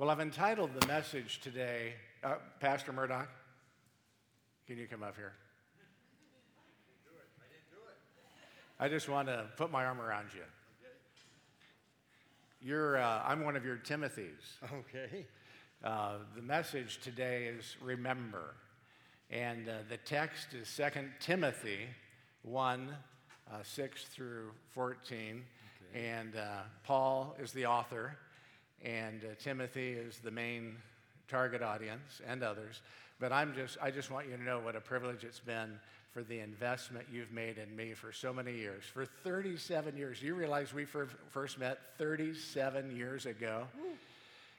[0.00, 1.92] Well, I've entitled the message today,
[2.24, 3.28] uh, Pastor Murdoch.
[4.66, 5.34] Can you come up here?
[5.76, 5.84] I
[6.88, 7.28] didn't do it.
[7.38, 8.82] I, didn't do it.
[8.82, 10.40] I just want to put my arm around you.
[10.40, 10.94] Okay.
[12.62, 14.56] You're, uh, I'm one of your Timothys.
[14.72, 15.26] Okay.
[15.84, 18.54] Uh, the message today is remember.
[19.28, 20.84] And uh, the text is 2
[21.20, 21.88] Timothy
[22.44, 22.88] 1
[23.52, 25.44] uh, 6 through 14.
[25.92, 26.08] Okay.
[26.08, 28.16] And uh, Paul is the author,
[28.84, 30.76] and uh, Timothy is the main
[31.30, 32.82] target audience, and others.
[33.20, 35.78] But I'm just, I just want you to know what a privilege it's been
[36.12, 38.82] for the investment you've made in me for so many years.
[38.84, 40.20] For 37 years.
[40.20, 43.68] You realize we first met 37 years ago?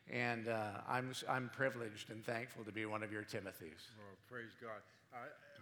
[0.09, 3.89] And uh, I'm, I'm privileged and thankful to be one of your Timothys.
[3.99, 4.79] Oh, praise God.
[5.13, 5.17] Uh,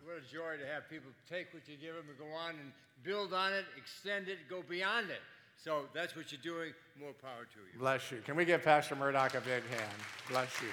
[0.06, 2.72] what a joy to have people take what you give them and go on and
[3.04, 5.22] build on it, extend it, go beyond it.
[5.64, 6.74] So that's what you're doing.
[6.98, 7.80] More power to you.
[7.80, 8.20] Bless you.
[8.26, 10.00] Can we give Pastor Murdoch a big hand?
[10.30, 10.70] Bless you.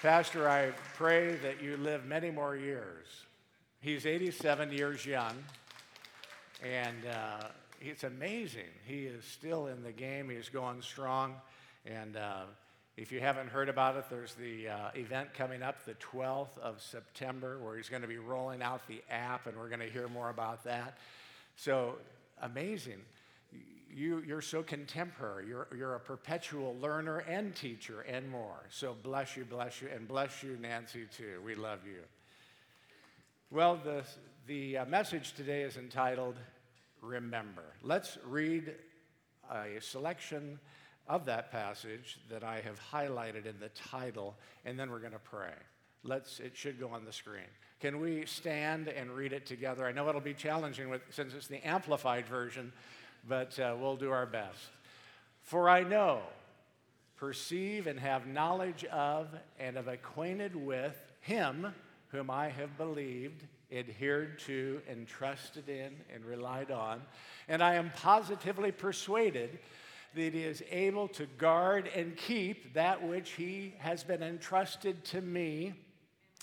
[0.00, 3.06] Pastor, I pray that you live many more years.
[3.82, 5.34] He's 87 years young,
[6.64, 8.70] and uh, it's amazing.
[8.86, 11.34] He is still in the game, he's going strong.
[11.84, 12.44] And uh,
[12.96, 16.80] if you haven't heard about it, there's the uh, event coming up the 12th of
[16.80, 20.08] September where he's going to be rolling out the app, and we're going to hear
[20.08, 20.96] more about that.
[21.56, 21.96] So
[22.42, 23.00] amazing
[23.94, 25.46] you, you're so contemporary.
[25.48, 28.66] You're, you're a perpetual learner and teacher and more.
[28.68, 31.40] So bless you, bless you, and bless you, Nancy, too.
[31.44, 32.00] We love you.
[33.50, 34.04] Well, the,
[34.46, 36.36] the uh, message today is entitled
[37.02, 37.64] Remember.
[37.82, 38.74] Let's read
[39.50, 40.60] a selection
[41.08, 45.18] of that passage that I have highlighted in the title, and then we're going to
[45.18, 45.54] pray.
[46.04, 47.48] Let's, it should go on the screen.
[47.80, 49.86] Can we stand and read it together?
[49.86, 52.72] I know it'll be challenging with, since it's the amplified version,
[53.26, 54.68] but uh, we'll do our best.
[55.42, 56.20] For I know,
[57.16, 59.28] perceive, and have knowledge of,
[59.58, 61.72] and have acquainted with him
[62.08, 67.00] whom I have believed, adhered to, and trusted in, and relied on.
[67.48, 69.58] And I am positively persuaded
[70.14, 75.22] that he is able to guard and keep that which he has been entrusted to
[75.22, 75.72] me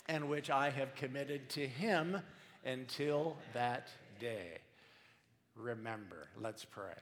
[0.08, 2.20] and which I have committed to him
[2.64, 3.88] until that
[4.20, 4.58] day
[5.56, 6.28] remember.
[6.40, 6.94] Let's pray.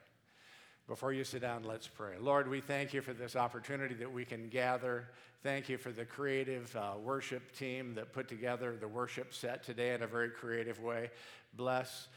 [0.89, 2.15] Before you sit down, let's pray.
[2.21, 5.09] Lord, we thank you for this opportunity that we can gather.
[5.43, 9.95] Thank you for the creative uh, worship team that put together the worship set today
[9.95, 11.11] in a very creative way.
[11.55, 12.09] Bless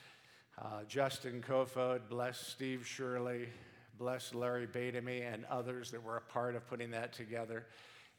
[0.61, 3.49] uh, Justin Kofod, bless Steve Shirley,
[3.97, 7.65] bless Larry Batamy, and others that were a part of putting that together.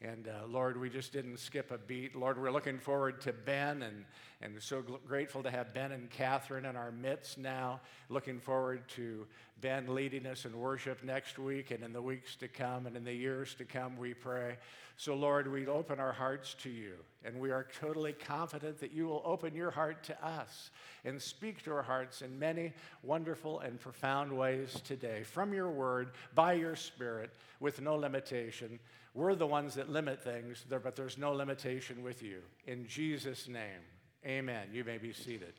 [0.01, 2.15] And uh, Lord, we just didn't skip a beat.
[2.15, 4.05] Lord, we're looking forward to Ben and,
[4.41, 7.81] and so gl- grateful to have Ben and Catherine in our midst now.
[8.09, 9.27] Looking forward to
[9.61, 13.03] Ben leading us in worship next week and in the weeks to come and in
[13.03, 14.57] the years to come, we pray.
[14.97, 19.07] So, Lord, we open our hearts to you, and we are totally confident that you
[19.07, 20.69] will open your heart to us
[21.05, 26.11] and speak to our hearts in many wonderful and profound ways today from your word,
[26.35, 28.79] by your spirit, with no limitation.
[29.13, 32.41] We're the ones that limit things, but there's no limitation with you.
[32.65, 33.81] In Jesus' name,
[34.25, 34.69] amen.
[34.71, 35.53] You may be seated.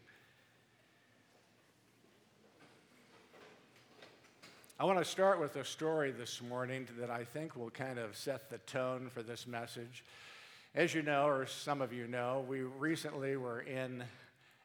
[4.81, 8.17] I want to start with a story this morning that I think will kind of
[8.17, 10.03] set the tone for this message.
[10.75, 14.03] As you know, or some of you know, we recently were in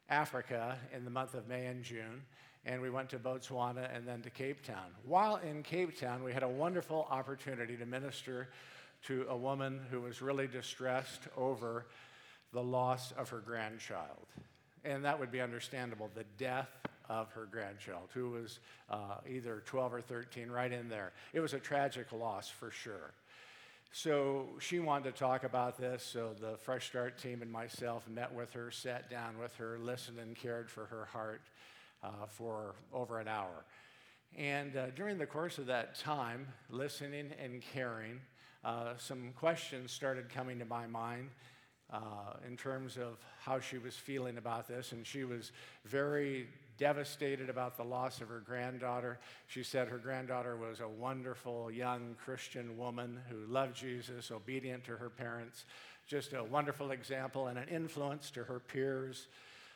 [0.09, 2.23] Africa in the month of May and June,
[2.65, 4.87] and we went to Botswana and then to Cape Town.
[5.05, 8.47] While in Cape Town, we had a wonderful opportunity to minister
[9.03, 11.85] to a woman who was really distressed over
[12.53, 14.27] the loss of her grandchild.
[14.83, 16.69] And that would be understandable, the death
[17.09, 18.59] of her grandchild, who was
[18.89, 21.13] uh, either 12 or 13, right in there.
[21.33, 23.13] It was a tragic loss for sure.
[23.91, 28.33] So she wanted to talk about this, so the Fresh Start team and myself met
[28.33, 31.41] with her, sat down with her, listened and cared for her heart
[32.03, 33.65] uh, for over an hour.
[34.35, 38.19] And uh, during the course of that time, listening and caring,
[38.63, 41.29] uh, some questions started coming to my mind
[41.91, 44.91] uh, in terms of how she was feeling about this.
[44.91, 45.51] And she was
[45.85, 49.19] very devastated about the loss of her granddaughter.
[49.47, 54.97] She said her granddaughter was a wonderful young Christian woman who loved Jesus, obedient to
[54.97, 55.65] her parents,
[56.07, 59.27] just a wonderful example and an influence to her peers.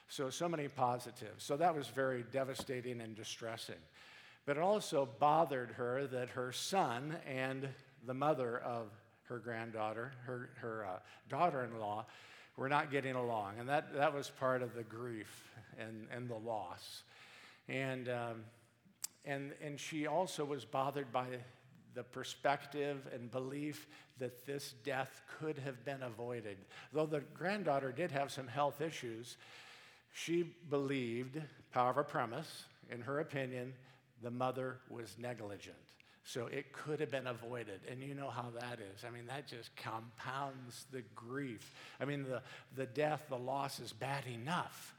[0.08, 1.44] So, so many positives.
[1.44, 3.76] So that was very devastating and distressing.
[4.46, 7.68] But it also bothered her that her son and
[8.06, 8.88] the mother of
[9.24, 11.00] her granddaughter, her, her uh,
[11.30, 12.06] daughter in law,
[12.58, 13.54] were not getting along.
[13.60, 17.04] And that, that was part of the grief and, and the loss.
[17.70, 18.44] And, um,
[19.26, 21.26] and, and she also was bothered by
[21.94, 23.88] the perspective and belief
[24.20, 26.58] that this death could have been avoided.
[26.94, 29.38] Though the granddaughter did have some health issues,
[30.14, 31.42] she believed,
[31.72, 33.74] power of a premise, in her opinion,
[34.24, 35.76] the mother was negligent.
[36.24, 37.82] So it could have been avoided.
[37.90, 39.04] And you know how that is.
[39.06, 41.74] I mean, that just compounds the grief.
[42.00, 42.42] I mean, the,
[42.76, 44.96] the death, the loss is bad enough.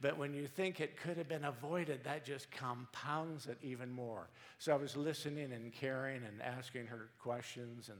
[0.00, 4.28] But when you think it could have been avoided, that just compounds it even more.
[4.58, 7.98] So I was listening and caring and asking her questions and,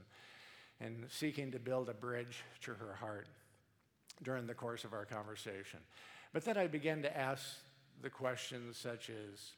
[0.79, 3.27] and seeking to build a bridge to her heart
[4.23, 5.79] during the course of our conversation.
[6.33, 7.43] But then I began to ask
[8.03, 9.53] the questions such as,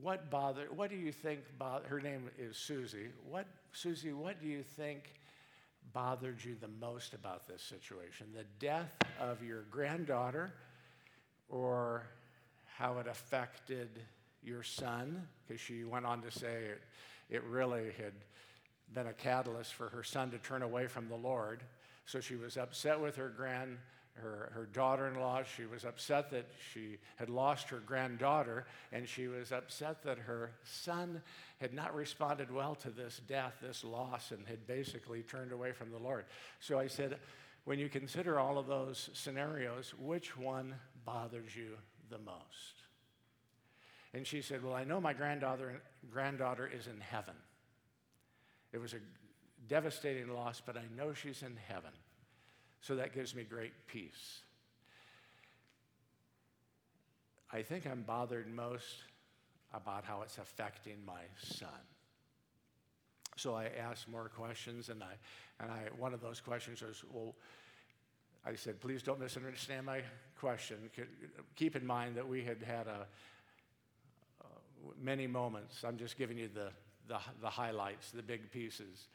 [0.00, 4.48] what bother, what do you think, bother, her name is Susie, what, Susie, what do
[4.48, 5.14] you think
[5.92, 8.26] bothered you the most about this situation?
[8.34, 10.52] The death of your granddaughter
[11.48, 12.06] or
[12.76, 13.88] how it affected
[14.42, 15.26] your son?
[15.46, 16.82] Because she went on to say it,
[17.28, 18.12] it really had
[18.94, 21.62] been a catalyst for her son to turn away from the Lord.
[22.06, 23.78] So she was upset with her grand
[24.14, 25.42] her, her daughter in law.
[25.42, 30.52] She was upset that she had lost her granddaughter, and she was upset that her
[30.64, 31.22] son
[31.60, 35.90] had not responded well to this death, this loss, and had basically turned away from
[35.90, 36.24] the Lord.
[36.60, 37.18] So I said,
[37.64, 40.74] when you consider all of those scenarios, which one
[41.04, 41.76] bothers you
[42.10, 42.82] the most?
[44.14, 45.80] And she said, Well, I know my granddaughter,
[46.10, 47.34] granddaughter is in heaven.
[48.72, 48.98] It was a
[49.68, 51.92] devastating loss, but I know she's in heaven.
[52.82, 54.42] So that gives me great peace.
[57.52, 59.04] I think I'm bothered most
[59.72, 61.68] about how it's affecting my son.
[63.36, 65.14] So I asked more questions, and I,
[65.60, 67.34] and I, one of those questions was, well,
[68.44, 70.00] I said, please don't misunderstand my
[70.38, 70.76] question.
[71.54, 73.06] Keep in mind that we had had a,
[74.40, 74.44] uh,
[75.00, 75.84] many moments.
[75.84, 76.70] I'm just giving you the,
[77.06, 79.06] the, the highlights, the big pieces.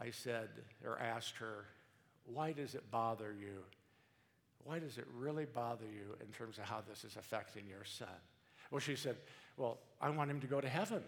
[0.00, 0.48] I said,
[0.84, 1.66] or asked her,
[2.32, 3.62] why does it bother you?
[4.64, 8.08] Why does it really bother you in terms of how this is affecting your son?
[8.70, 9.16] Well, she said,
[9.56, 11.02] Well, I want him to go to heaven.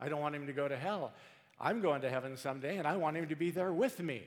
[0.00, 1.12] I don't want him to go to hell.
[1.60, 4.22] I'm going to heaven someday, and I want him to be there with me.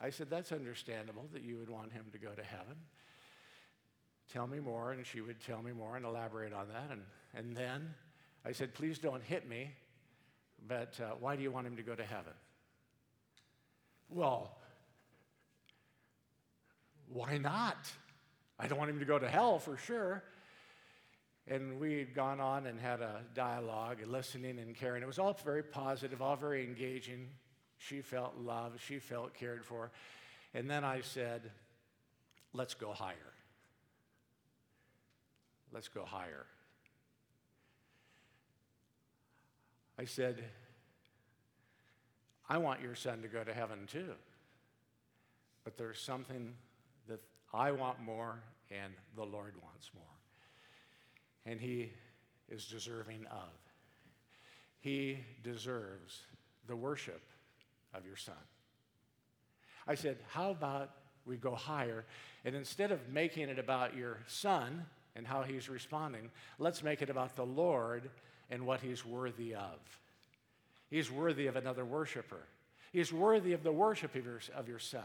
[0.00, 2.76] I said, That's understandable that you would want him to go to heaven.
[4.32, 6.90] Tell me more, and she would tell me more and elaborate on that.
[6.90, 7.02] And,
[7.34, 7.94] and then
[8.44, 9.70] I said, Please don't hit me,
[10.66, 12.32] but uh, why do you want him to go to heaven?
[14.14, 14.54] Well,
[17.12, 17.90] why not?
[18.58, 20.22] I don't want him to go to hell for sure.
[21.48, 25.02] And we'd gone on and had a dialogue and listening and caring.
[25.02, 27.28] It was all very positive, all very engaging.
[27.78, 29.90] She felt loved, she felt cared for.
[30.54, 31.50] And then I said,
[32.52, 33.16] let's go higher.
[35.72, 36.46] Let's go higher.
[39.98, 40.44] I said,
[42.48, 44.12] I want your son to go to heaven too.
[45.64, 46.54] But there's something
[47.08, 47.20] that
[47.54, 48.40] I want more
[48.70, 50.04] and the Lord wants more.
[51.46, 51.92] And he
[52.48, 53.50] is deserving of.
[54.80, 56.22] He deserves
[56.66, 57.22] the worship
[57.94, 58.34] of your son.
[59.86, 60.90] I said, How about
[61.24, 62.04] we go higher?
[62.44, 64.84] And instead of making it about your son
[65.14, 68.10] and how he's responding, let's make it about the Lord
[68.50, 69.78] and what he's worthy of.
[70.92, 72.42] He's worthy of another worshiper.
[72.92, 75.00] He's worthy of the worship of your, of your son.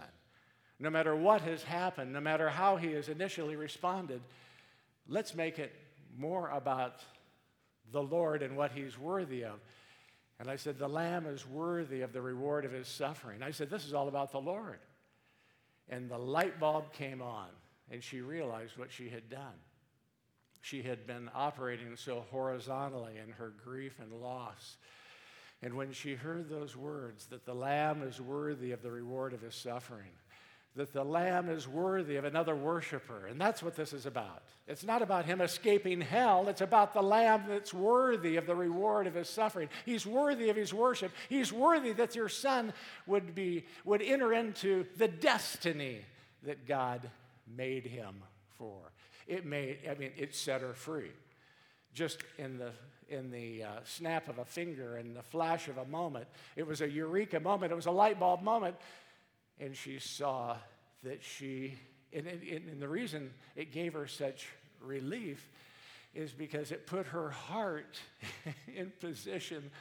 [0.80, 4.20] No matter what has happened, no matter how he has initially responded,
[5.08, 5.74] let's make it
[6.18, 7.00] more about
[7.94, 9.62] the Lord and what he's worthy of.
[10.42, 13.42] And I said, The Lamb is worthy of the reward of his suffering.
[13.42, 14.80] I said, This is all about the Lord.
[15.88, 17.48] And the light bulb came on,
[17.90, 19.56] and she realized what she had done.
[20.60, 24.76] She had been operating so horizontally in her grief and loss
[25.62, 29.42] and when she heard those words, that the Lamb is worthy of the reward of
[29.42, 30.12] his suffering,
[30.76, 34.44] that the Lamb is worthy of another worshiper, and that's what this is about.
[34.68, 39.08] It's not about him escaping hell, it's about the Lamb that's worthy of the reward
[39.08, 39.70] of his suffering.
[39.86, 41.12] He's worthy of his worship.
[41.28, 42.72] He's worthy that your son
[43.08, 46.02] would, be, would enter into the destiny
[46.44, 47.10] that God
[47.56, 48.22] made him
[48.60, 48.92] for.
[49.26, 51.12] It made, I mean, it set her free.
[51.94, 52.72] Just in the
[53.10, 56.28] in the uh, snap of a finger and the flash of a moment.
[56.56, 58.76] It was a eureka moment, it was a light bulb moment.
[59.60, 60.58] And she saw
[61.04, 61.76] that she,
[62.14, 64.48] and, and, and the reason it gave her such
[64.82, 65.50] relief
[66.14, 68.00] is because it put her heart
[68.76, 69.72] in position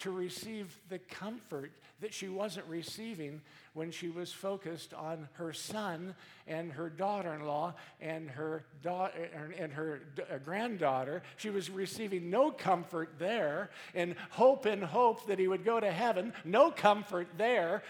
[0.00, 3.40] to receive the comfort that she wasn't receiving
[3.72, 6.14] when she was focused on her son
[6.46, 9.10] and her daughter-in-law and her da-
[9.58, 10.00] and her
[10.30, 11.22] uh, granddaughter.
[11.36, 15.90] She was receiving no comfort there, and hope and hope that he would go to
[15.90, 16.32] heaven.
[16.44, 17.82] No comfort there.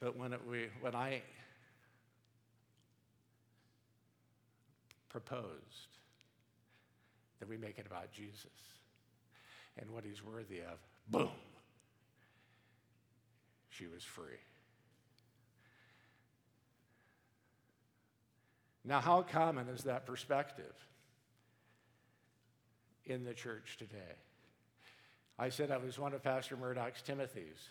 [0.00, 1.22] But when it, we, when I
[5.08, 5.44] proposed
[7.38, 8.50] that we make it about Jesus
[9.80, 10.78] and what he's worthy of,
[11.08, 11.30] boom,
[13.70, 14.38] she was free.
[18.84, 20.74] Now, how common is that perspective
[23.04, 24.16] in the church today?
[25.38, 27.68] I said I was one of Pastor Murdoch's Timothy's.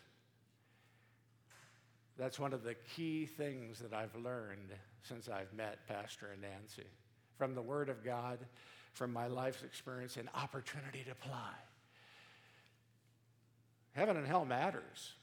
[2.17, 6.87] That's one of the key things that I've learned since I've met Pastor and Nancy
[7.37, 8.39] from the Word of God,
[8.93, 11.53] from my life's experience, and opportunity to apply.
[13.93, 15.13] Heaven and hell matters.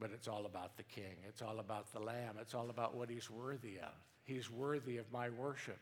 [0.00, 1.16] But it's all about the King.
[1.26, 2.36] It's all about the Lamb.
[2.40, 3.92] It's all about what He's worthy of.
[4.24, 5.78] He's worthy of my worship.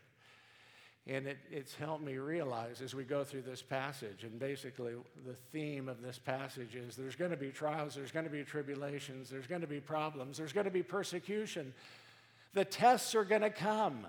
[1.08, 5.34] And it, it's helped me realize as we go through this passage, and basically the
[5.52, 9.30] theme of this passage is there's going to be trials, there's going to be tribulations,
[9.30, 11.72] there's going to be problems, there's going to be persecution.
[12.54, 14.06] The tests are going to come.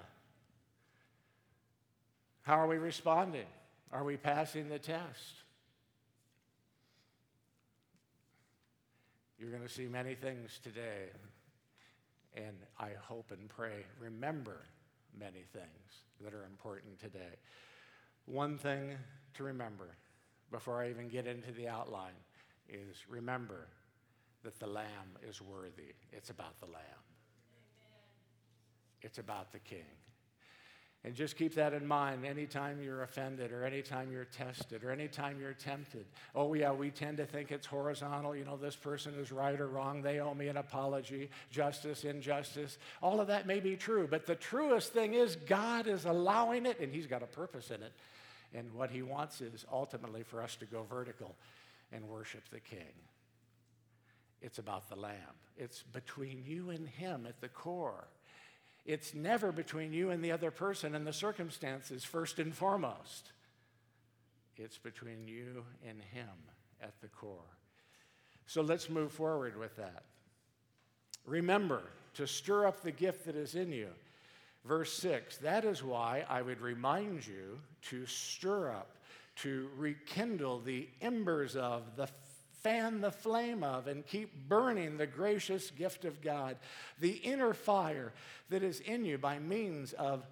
[2.42, 3.46] How are we responding?
[3.92, 5.44] Are we passing the test?
[9.40, 11.10] You're going to see many things today,
[12.36, 14.62] and I hope and pray remember
[15.18, 17.38] many things that are important today.
[18.26, 18.98] One thing
[19.36, 19.90] to remember
[20.52, 22.18] before I even get into the outline
[22.68, 23.68] is remember
[24.44, 25.94] that the Lamb is worthy.
[26.12, 27.04] It's about the Lamb,
[27.54, 28.02] Amen.
[29.02, 29.86] it's about the King.
[31.04, 35.40] And just keep that in mind anytime you're offended or anytime you're tested or anytime
[35.40, 36.06] you're tempted.
[36.36, 38.36] Oh, yeah, we tend to think it's horizontal.
[38.36, 40.02] You know, this person is right or wrong.
[40.02, 42.78] They owe me an apology, justice, injustice.
[43.02, 46.80] All of that may be true, but the truest thing is God is allowing it
[46.80, 47.94] and He's got a purpose in it.
[48.54, 51.36] And what He wants is ultimately for us to go vertical
[51.92, 52.94] and worship the King.
[54.42, 55.16] It's about the Lamb,
[55.58, 58.08] it's between you and Him at the core.
[58.88, 63.34] It's never between you and the other person and the circumstances, first and foremost.
[64.56, 66.30] It's between you and Him
[66.82, 67.58] at the core.
[68.46, 70.04] So let's move forward with that.
[71.26, 73.90] Remember to stir up the gift that is in you.
[74.64, 78.96] Verse 6 That is why I would remind you to stir up,
[79.38, 82.08] to rekindle the embers of, the
[82.68, 86.58] fan the flame of and keep burning the gracious gift of God,
[87.00, 88.12] the inner fire
[88.50, 90.28] that is in you by means of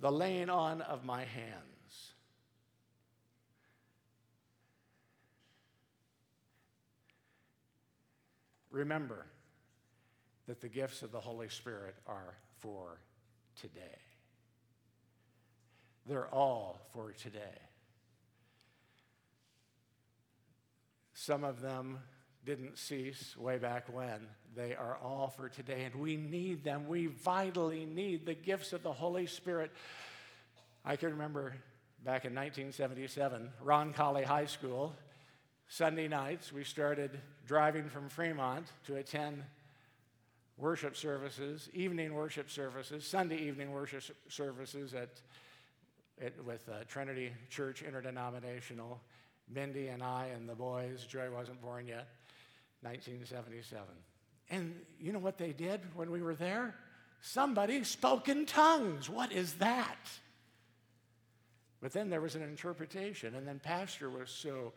[0.00, 2.14] the laying on of my hands.
[8.70, 9.26] Remember
[10.46, 12.98] that the gifts of the Holy Spirit are for
[13.60, 13.98] today.
[16.06, 17.60] They're all for today.
[21.24, 22.00] Some of them
[22.44, 24.26] didn't cease way back when.
[24.54, 26.86] They are all for today, and we need them.
[26.86, 29.70] We vitally need the gifts of the Holy Spirit.
[30.84, 31.54] I can remember
[32.04, 34.94] back in 1977, Ron Colley High School,
[35.66, 39.44] Sunday nights, we started driving from Fremont to attend
[40.58, 45.08] worship services, evening worship services, Sunday evening worship services at,
[46.20, 49.00] at with uh, Trinity Church Interdenominational
[49.52, 52.08] Mindy and I and the boys, Joy wasn't born yet,
[52.82, 53.86] 1977.
[54.50, 56.74] And you know what they did when we were there?
[57.20, 59.08] Somebody spoke in tongues.
[59.08, 60.10] What is that?
[61.80, 64.72] But then there was an interpretation, and then Pastor was so,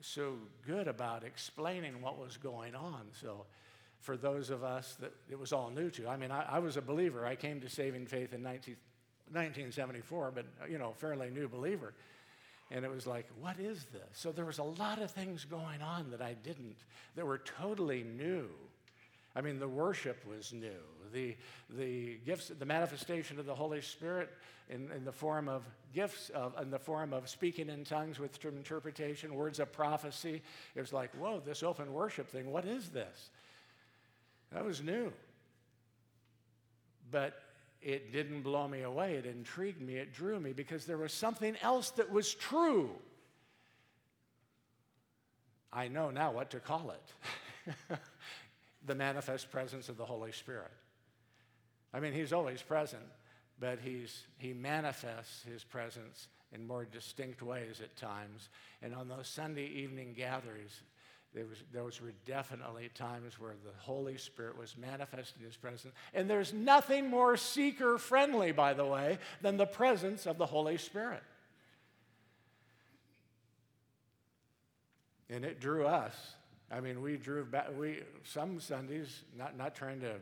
[0.00, 0.34] so
[0.66, 3.08] good about explaining what was going on.
[3.20, 3.44] So,
[4.00, 6.78] for those of us that it was all new to, I mean, I, I was
[6.78, 7.26] a believer.
[7.26, 8.76] I came to saving faith in 19,
[9.32, 11.92] 1974, but, you know, fairly new believer.
[12.70, 14.02] And it was like, what is this?
[14.12, 16.76] So there was a lot of things going on that I didn't,
[17.16, 18.48] that were totally new.
[19.34, 20.82] I mean, the worship was new.
[21.12, 21.36] The,
[21.68, 24.30] the gifts, the manifestation of the Holy Spirit
[24.68, 28.44] in, in the form of gifts, of, in the form of speaking in tongues with
[28.44, 30.42] interpretation, words of prophecy.
[30.74, 33.30] It was like, whoa, this open worship thing, what is this?
[34.52, 35.12] That was new.
[37.10, 37.40] But
[37.82, 39.14] it didn't blow me away.
[39.14, 39.96] It intrigued me.
[39.96, 42.90] It drew me because there was something else that was true.
[45.72, 47.74] I know now what to call it
[48.86, 50.72] the manifest presence of the Holy Spirit.
[51.94, 53.02] I mean, He's always present,
[53.58, 58.48] but he's, he manifests his presence in more distinct ways at times.
[58.82, 60.80] And on those Sunday evening gatherings,
[61.32, 65.94] there was, those were definitely times where the Holy Spirit was manifesting His presence.
[66.12, 70.76] And there's nothing more seeker friendly, by the way, than the presence of the Holy
[70.76, 71.22] Spirit.
[75.28, 76.14] And it drew us.
[76.68, 80.14] I mean, we drew back, we, some Sundays, not, not trying to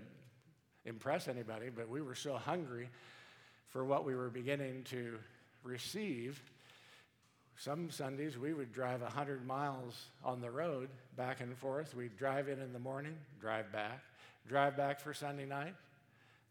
[0.85, 2.91] impress anybody, but we were so hungry
[3.69, 5.19] for what we were beginning to
[5.63, 6.41] receive
[7.59, 11.95] some Sundays we would drive 100 miles on the road back and forth.
[11.95, 14.01] We'd drive in in the morning, drive back,
[14.49, 15.75] drive back for Sunday night,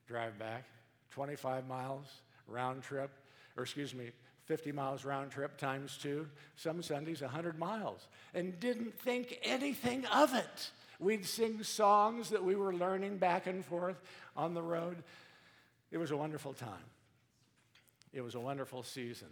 [0.05, 0.65] drive back,
[1.11, 2.05] 25 miles
[2.45, 3.09] round trip,
[3.55, 4.11] or excuse me,
[4.45, 10.33] 50 miles round trip times two, some Sundays 100 miles, and didn't think anything of
[10.33, 10.71] it.
[10.99, 14.01] We'd sing songs that we were learning back and forth
[14.35, 14.97] on the road.
[15.89, 16.71] It was a wonderful time.
[18.13, 19.29] It was a wonderful season.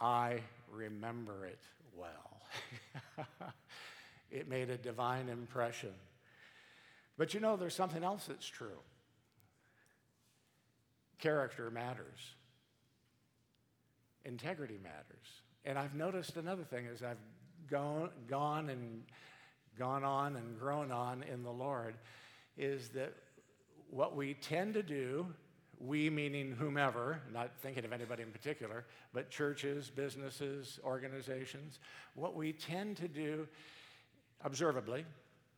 [0.00, 0.40] I
[0.72, 1.60] remember it
[1.96, 2.42] well.
[4.30, 5.92] it made a divine impression.
[7.18, 8.78] But you know, there's something else that's true
[11.18, 12.34] character matters,
[14.24, 15.42] integrity matters.
[15.64, 17.20] And I've noticed another thing as I've
[17.70, 19.04] gone, gone and
[19.78, 21.94] gone on and grown on in the Lord
[22.58, 23.14] is that
[23.90, 25.26] what we tend to do
[25.84, 31.80] we meaning whomever, not thinking of anybody in particular, but churches, businesses, organizations,
[32.14, 33.48] what we tend to do,
[34.44, 35.04] observably,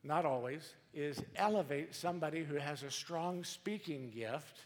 [0.02, 4.60] not always, is elevate somebody who has a strong speaking gift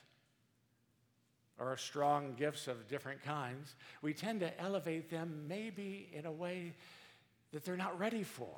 [1.58, 3.74] or strong gifts of different kinds.
[4.00, 6.74] We tend to elevate them maybe in a way
[7.52, 8.56] that they're not ready for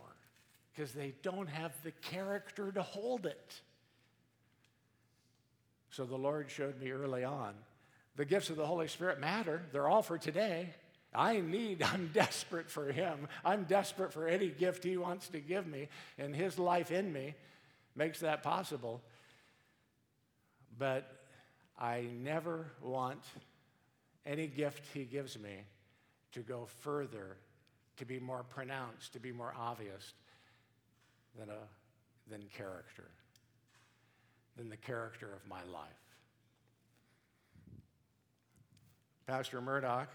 [0.73, 3.61] because they don't have the character to hold it.
[5.91, 7.55] So the Lord showed me early on
[8.21, 10.69] the gifts of the Holy Spirit matter, they're all for today.
[11.15, 13.29] I need, I'm desperate for Him.
[13.45, 17.35] I'm desperate for any gift He wants to give me, and His life in me
[17.97, 19.01] makes that possible.
[20.79, 21.11] But
[21.79, 23.25] I never want
[24.27, 25.65] any gift He gives me
[26.33, 27.39] to go further,
[27.97, 30.13] to be more pronounced, to be more obvious
[31.39, 33.09] than, a, than character
[34.61, 35.89] than the character of my life.
[39.27, 40.11] Pastor Murdoch,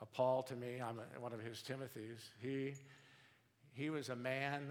[0.00, 2.72] a Paul to me, I'm a, one of his Timothys, he,
[3.74, 4.62] he was a man,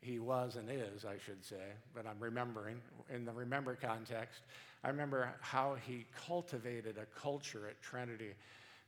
[0.00, 2.80] he was and is, I should say, but I'm remembering,
[3.12, 4.42] in the remember context,
[4.84, 8.34] I remember how he cultivated a culture at Trinity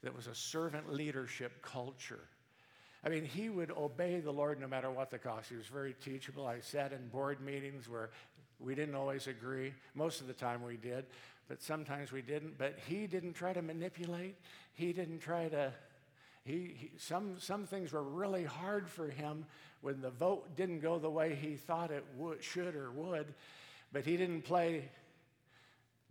[0.04, 2.28] that was a servant leadership culture
[3.04, 5.48] I mean, he would obey the Lord no matter what the cost.
[5.48, 6.46] He was very teachable.
[6.46, 8.10] I sat in board meetings where
[8.60, 9.74] we didn't always agree.
[9.94, 11.06] Most of the time we did,
[11.48, 12.58] but sometimes we didn't.
[12.58, 14.36] But he didn't try to manipulate.
[14.74, 15.72] He didn't try to.
[16.44, 19.46] He, he, some, some things were really hard for him
[19.80, 23.34] when the vote didn't go the way he thought it would, should or would,
[23.92, 24.88] but he didn't play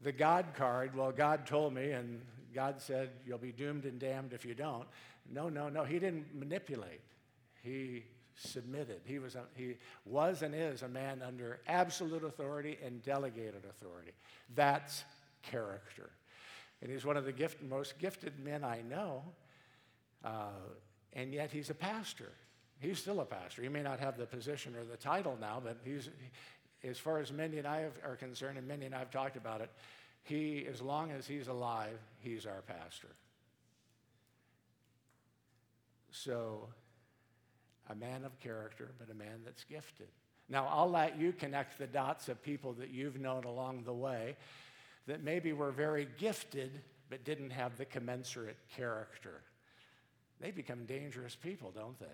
[0.04, 0.96] the God card.
[0.96, 2.22] Well, God told me, and
[2.54, 4.88] God said, You'll be doomed and damned if you don't.
[5.32, 5.84] No, no, no.
[5.84, 7.02] He didn't manipulate.
[7.64, 8.04] He
[8.36, 9.02] submitted.
[9.06, 14.12] He was, he was and is a man under absolute authority and delegated authority.
[14.56, 15.04] That's
[15.44, 16.10] character.
[16.82, 19.24] And he's one of the gift, most gifted men I know,
[20.24, 20.50] uh,
[21.14, 22.32] and yet he's a pastor.
[22.80, 23.62] He's still a pastor.
[23.62, 26.10] He may not have the position or the title now, but he's,
[26.84, 29.62] as far as Mindy and I are concerned, and Mindy and I have talked about
[29.62, 29.70] it,
[30.24, 33.10] he, as long as he's alive, he's our pastor.
[36.12, 36.68] So,
[37.90, 40.08] a man of character, but a man that's gifted.
[40.50, 44.36] Now, I'll let you connect the dots of people that you've known along the way
[45.08, 49.42] that maybe were very gifted but didn't have the commensurate character.
[50.40, 52.06] They become dangerous people, don't they?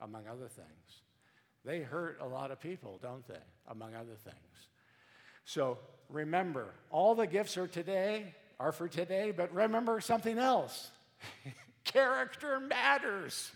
[0.00, 1.02] Among other things.
[1.64, 3.34] They hurt a lot of people, don't they?
[3.68, 4.68] Among other things.
[5.44, 10.90] So remember, all the gifts are today, are for today, but remember something else.
[11.84, 13.50] Character matters.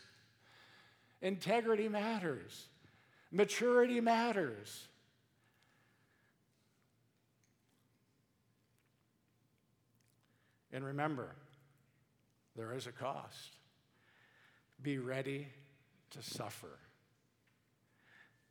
[1.22, 2.68] Integrity matters.
[3.30, 4.88] Maturity matters.
[10.72, 11.34] And remember,
[12.56, 13.56] there is a cost.
[14.82, 15.48] Be ready
[16.10, 16.78] to suffer.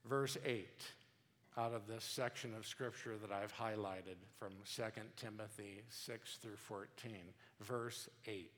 [0.06, 0.68] Verse 8
[1.58, 4.84] out of this section of scripture that I've highlighted from 2
[5.18, 7.12] Timothy 6 through 14.
[7.62, 8.50] Verse 8.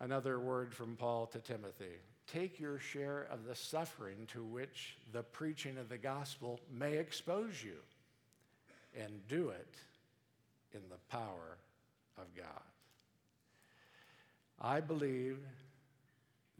[0.00, 5.22] Another word from Paul to Timothy take your share of the suffering to which the
[5.22, 7.76] preaching of the gospel may expose you,
[8.98, 9.76] and do it
[10.72, 11.58] in the power
[12.18, 12.46] of God.
[14.60, 15.38] I believe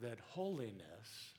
[0.01, 1.35] that holiness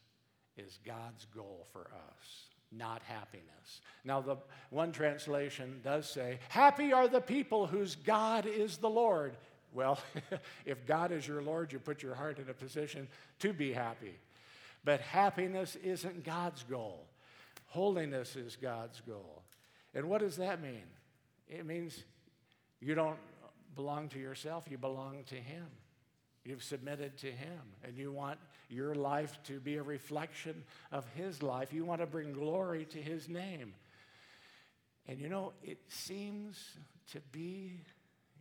[0.57, 2.45] is God's goal for us,
[2.77, 3.81] not happiness.
[4.03, 4.37] Now, the
[4.69, 9.35] one translation does say, Happy are the people whose God is the Lord.
[9.73, 9.99] Well,
[10.65, 13.07] if God is your Lord, you put your heart in a position
[13.39, 14.15] to be happy.
[14.83, 17.05] But happiness isn't God's goal,
[17.67, 19.43] holiness is God's goal.
[19.95, 20.83] And what does that mean?
[21.47, 22.03] It means
[22.81, 23.19] you don't
[23.75, 25.65] belong to yourself, you belong to Him.
[26.43, 28.37] You've submitted to Him, and you want
[28.73, 31.71] your life to be a reflection of His life.
[31.71, 33.73] You want to bring glory to His name.
[35.07, 36.57] And you know, it seems
[37.11, 37.79] to be,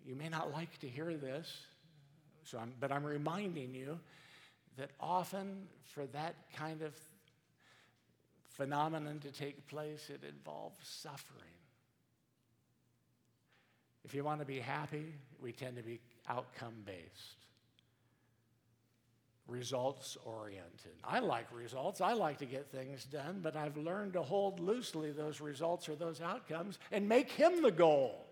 [0.06, 1.52] you may not like to hear this,
[2.44, 3.98] so I'm, but I'm reminding you
[4.76, 6.94] that often for that kind of
[8.56, 11.42] phenomenon to take place, it involves suffering.
[14.04, 17.46] If you want to be happy, we tend to be outcome based,
[19.46, 20.92] results oriented.
[21.04, 25.10] I like results, I like to get things done, but I've learned to hold loosely
[25.10, 28.26] those results or those outcomes and make Him the goal.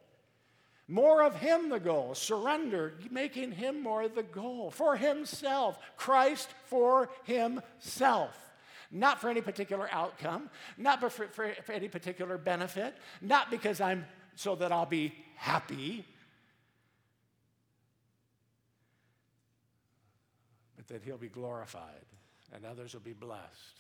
[0.89, 2.15] More of Him the goal.
[2.15, 4.71] Surrender, making Him more the goal.
[4.71, 5.79] For Himself.
[5.97, 8.37] Christ for Himself.
[8.91, 11.29] Not for any particular outcome, not for, for,
[11.65, 16.05] for any particular benefit, not because I'm so that I'll be happy,
[20.91, 22.05] that He'll be glorified
[22.53, 23.79] and others will be blessed,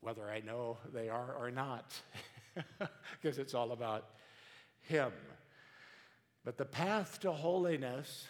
[0.00, 1.94] whether I know they are or not,
[3.20, 4.06] because it's all about
[4.80, 5.12] Him.
[6.44, 8.26] But the path to holiness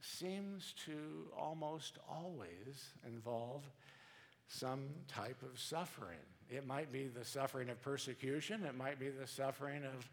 [0.00, 3.62] seems to almost always involve
[4.48, 6.18] some type of suffering.
[6.48, 10.08] It might be the suffering of persecution, it might be the suffering of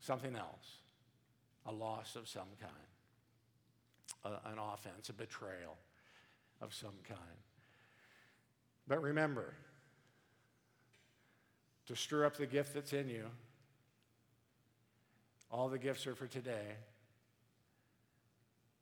[0.00, 0.78] something else,
[1.66, 2.72] a loss of some kind,
[4.24, 5.76] an offense, a betrayal
[6.60, 7.18] of some kind.
[8.86, 9.54] But remember,
[11.86, 13.24] to stir up the gift that's in you,
[15.50, 16.76] all the gifts are for today.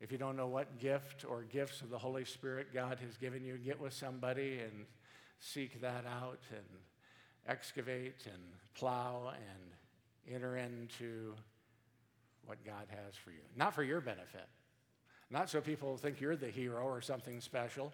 [0.01, 3.45] If you don't know what gift or gifts of the Holy Spirit God has given
[3.45, 4.87] you, get with somebody and
[5.41, 6.65] seek that out and
[7.49, 8.43] excavate and
[8.75, 11.35] plow and enter into
[12.45, 13.41] what God has for you.
[13.57, 14.47] Not for your benefit,
[15.31, 17.93] not so people think you're the hero or something special,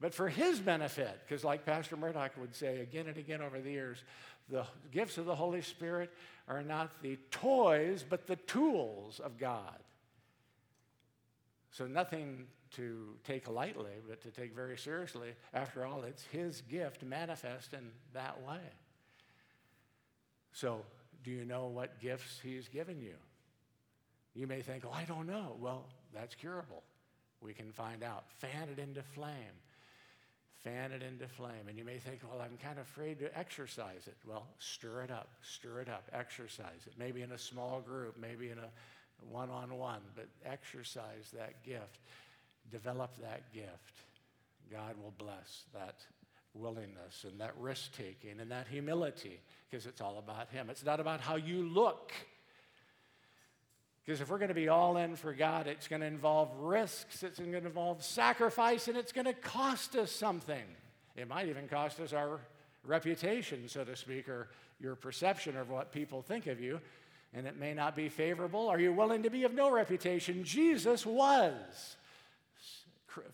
[0.00, 1.20] but for His benefit.
[1.26, 4.02] Because, like Pastor Murdoch would say again and again over the years,
[4.48, 6.10] the gifts of the Holy Spirit
[6.46, 9.78] are not the toys, but the tools of God.
[11.70, 15.30] So, nothing to take lightly, but to take very seriously.
[15.54, 18.60] After all, it's His gift manifest in that way.
[20.52, 20.84] So,
[21.24, 23.14] do you know what gifts He's given you?
[24.34, 25.56] You may think, oh, I don't know.
[25.58, 26.82] Well, that's curable.
[27.40, 28.24] We can find out.
[28.40, 29.58] Fan it into flame
[30.64, 31.68] fan it into flame.
[31.68, 34.16] And you may think, well, I'm kind of afraid to exercise it.
[34.26, 36.94] Well, stir it up, stir it up, exercise it.
[36.98, 38.68] Maybe in a small group, maybe in a
[39.30, 42.00] one on one, but exercise that gift,
[42.70, 44.02] develop that gift.
[44.70, 45.96] God will bless that
[46.54, 50.68] willingness and that risk taking and that humility because it's all about Him.
[50.70, 52.12] It's not about how you look.
[54.08, 57.22] Because if we're going to be all in for God, it's going to involve risks,
[57.22, 60.62] it's going to involve sacrifice, and it's going to cost us something.
[61.14, 62.40] It might even cost us our
[62.86, 64.48] reputation, so to speak, or
[64.80, 66.80] your perception of what people think of you,
[67.34, 68.68] and it may not be favorable.
[68.68, 70.42] Are you willing to be of no reputation?
[70.42, 71.98] Jesus was.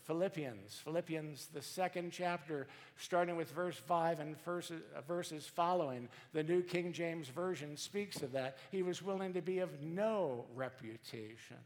[0.03, 2.67] Philippians, Philippians, the second chapter,
[2.97, 6.09] starting with verse 5 and verses, uh, verses following.
[6.33, 8.57] The New King James Version speaks of that.
[8.71, 11.57] He was willing to be of no reputation.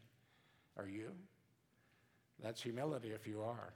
[0.76, 1.10] Are you?
[2.42, 3.72] That's humility if you are.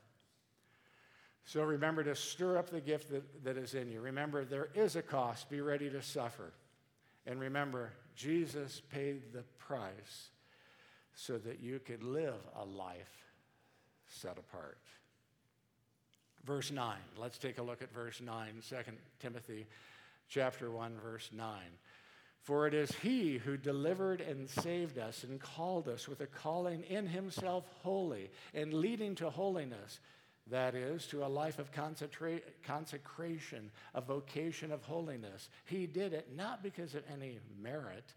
[1.44, 4.00] So remember to stir up the gift that, that is in you.
[4.00, 5.50] Remember, there is a cost.
[5.50, 6.52] Be ready to suffer.
[7.26, 10.30] And remember, Jesus paid the price
[11.14, 13.23] so that you could live a life
[14.08, 14.78] set apart.
[16.44, 16.96] Verse 9.
[17.16, 18.76] Let's take a look at verse 9, 2
[19.20, 19.66] Timothy
[20.28, 21.56] chapter 1 verse 9.
[22.42, 26.82] For it is he who delivered and saved us and called us with a calling
[26.82, 29.98] in himself holy and leading to holiness,
[30.50, 35.48] that is, to a life of consecration, a vocation of holiness.
[35.64, 38.12] He did it not because of any merit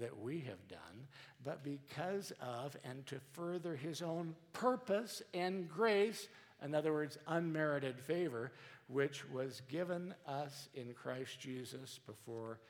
[0.00, 1.06] that we have done,
[1.44, 6.28] but because of and to further his own purpose and grace,
[6.64, 8.52] in other words, unmerited favor,
[8.88, 12.60] which was given us in Christ Jesus before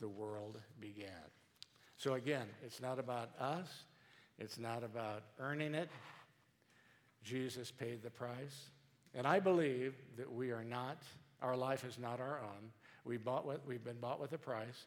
[0.00, 1.08] the world began.
[1.96, 3.68] So again, it's not about us,
[4.38, 5.90] it's not about earning it.
[7.22, 8.70] Jesus paid the price.
[9.14, 11.02] And I believe that we are not,
[11.42, 12.70] our life is not our own.
[13.04, 14.86] We bought with, we've been bought with a price.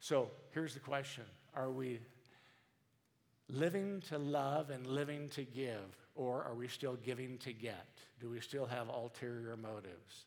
[0.00, 2.00] So here's the question Are we
[3.48, 7.86] living to love and living to give, or are we still giving to get?
[8.20, 10.24] Do we still have ulterior motives?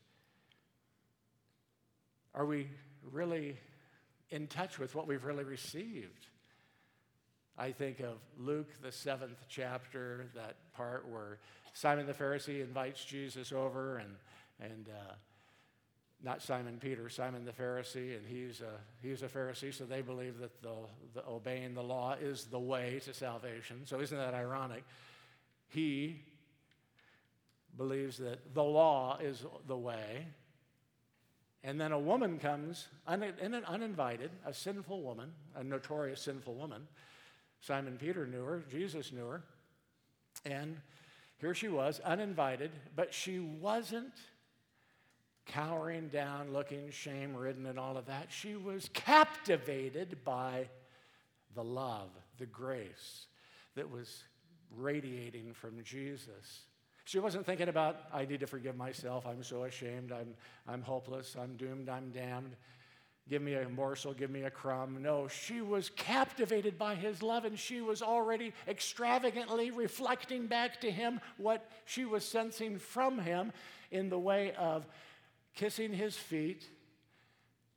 [2.34, 2.68] Are we
[3.10, 3.58] really
[4.30, 6.26] in touch with what we've really received?
[7.58, 11.38] I think of Luke, the seventh chapter, that part where
[11.74, 14.16] Simon the Pharisee invites Jesus over, and,
[14.60, 15.12] and uh,
[16.24, 20.38] not Simon Peter, Simon the Pharisee, and he's a, he's a Pharisee, so they believe
[20.38, 20.74] that the,
[21.14, 23.82] the obeying the law is the way to salvation.
[23.86, 24.84] So, isn't that ironic?
[25.68, 26.20] He
[27.76, 30.26] believes that the law is the way,
[31.64, 33.34] and then a woman comes, un-
[33.66, 36.86] uninvited, a sinful woman, a notorious sinful woman.
[37.60, 39.42] Simon Peter knew her, Jesus knew her.
[40.44, 40.76] And
[41.38, 44.12] here she was, uninvited, but she wasn't
[45.46, 48.26] cowering down, looking shame ridden, and all of that.
[48.30, 50.68] She was captivated by
[51.54, 53.26] the love, the grace
[53.74, 54.24] that was
[54.76, 56.62] radiating from Jesus.
[57.04, 59.26] She wasn't thinking about, I need to forgive myself.
[59.26, 60.12] I'm so ashamed.
[60.12, 60.34] I'm,
[60.68, 61.36] I'm hopeless.
[61.38, 61.88] I'm doomed.
[61.88, 62.56] I'm damned.
[63.28, 64.12] Give me a morsel.
[64.12, 65.02] Give me a crumb.
[65.02, 70.90] No, she was captivated by his love and she was already extravagantly reflecting back to
[70.90, 73.52] him what she was sensing from him
[73.90, 74.86] in the way of
[75.54, 76.64] kissing his feet,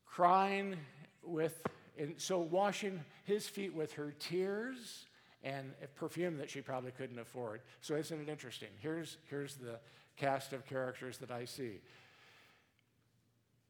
[0.05, 0.77] crying
[1.23, 1.61] with,
[1.97, 5.05] and so washing his feet with her tears
[5.43, 7.61] and perfume that she probably couldn't afford.
[7.81, 8.69] So isn't it interesting?
[8.79, 9.79] Here's, here's the
[10.17, 11.81] cast of characters that I see.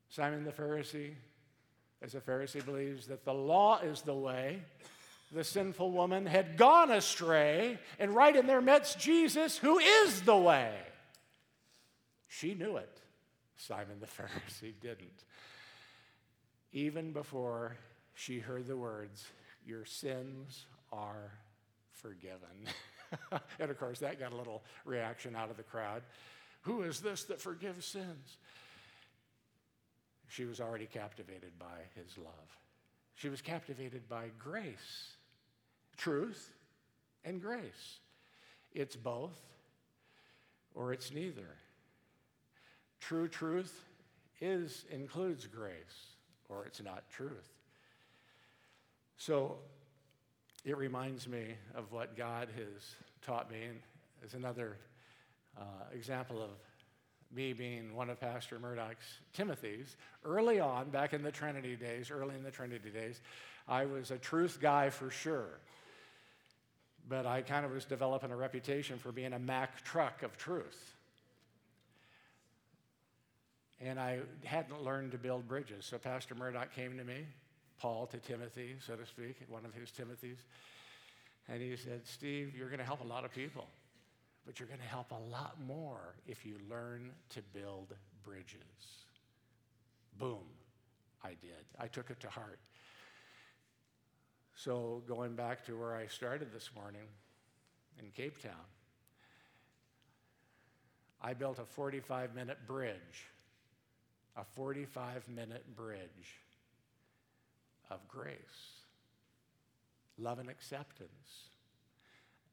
[0.09, 1.13] Simon the Pharisee,
[2.01, 4.61] as a Pharisee, believes that the law is the way.
[5.31, 10.37] The sinful woman had gone astray, and right in their midst, Jesus, who is the
[10.37, 10.71] way.
[12.27, 13.01] She knew it.
[13.57, 15.23] Simon the Pharisee didn't.
[16.71, 17.77] Even before
[18.13, 19.25] she heard the words,
[19.65, 21.31] Your sins are
[21.91, 22.67] forgiven.
[23.59, 26.03] and of course, that got a little reaction out of the crowd.
[26.61, 28.37] Who is this that forgives sins?
[30.27, 32.57] She was already captivated by his love.
[33.15, 35.15] She was captivated by grace,
[35.97, 36.51] truth,
[37.23, 37.99] and grace.
[38.73, 39.39] It's both,
[40.73, 41.55] or it's neither.
[42.99, 43.83] True truth
[44.41, 46.15] is includes grace,
[46.49, 47.49] or it's not truth.
[49.17, 49.57] So
[50.63, 53.79] it reminds me of what God has taught me, and
[54.25, 54.77] is another
[55.57, 55.61] uh,
[55.93, 56.49] example of
[57.33, 59.95] me being one of Pastor Murdoch's Timothy's.
[60.23, 63.21] Early on, back in the Trinity days, early in the Trinity days,
[63.67, 65.59] I was a truth guy for sure.
[67.07, 70.94] But I kind of was developing a reputation for being a Mack truck of truth.
[73.85, 75.85] And I hadn't learned to build bridges.
[75.85, 77.25] So Pastor Murdoch came to me
[77.79, 80.39] Paul to Timothy, so to speak, one of his Timothys.
[81.47, 83.67] And he said, Steve, you're going to help a lot of people,
[84.43, 87.93] but you're going to help a lot more if you learn to build
[88.23, 89.05] bridges.
[90.17, 90.45] Boom,
[91.23, 91.65] I did.
[91.79, 92.59] I took it to heart.
[94.55, 97.07] So, going back to where I started this morning
[97.99, 98.53] in Cape Town,
[101.21, 103.27] I built a 45 minute bridge,
[104.37, 106.39] a 45 minute bridge
[107.89, 108.35] of grace,
[110.17, 111.49] love and acceptance,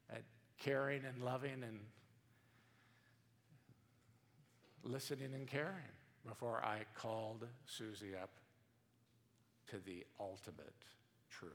[0.09, 0.23] at
[0.59, 1.79] caring and loving and
[4.83, 5.93] listening and caring
[6.27, 8.29] before I called Susie up
[9.69, 10.73] to the ultimate
[11.29, 11.51] truth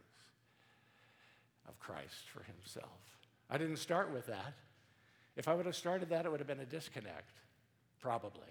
[1.69, 3.19] of Christ for himself.
[3.51, 4.55] I didn't start with that.
[5.37, 7.39] If I would have started that, it would have been a disconnect,
[8.01, 8.49] probably.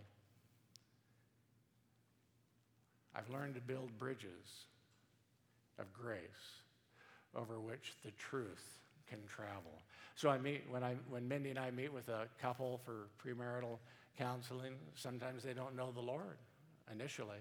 [3.18, 4.66] I've learned to build bridges
[5.80, 6.62] of grace
[7.36, 9.82] over which the truth can travel.
[10.16, 13.78] So I meet when I when Mindy and I meet with a couple for premarital
[14.18, 14.74] counseling.
[14.96, 16.38] Sometimes they don't know the Lord
[16.92, 17.38] initially,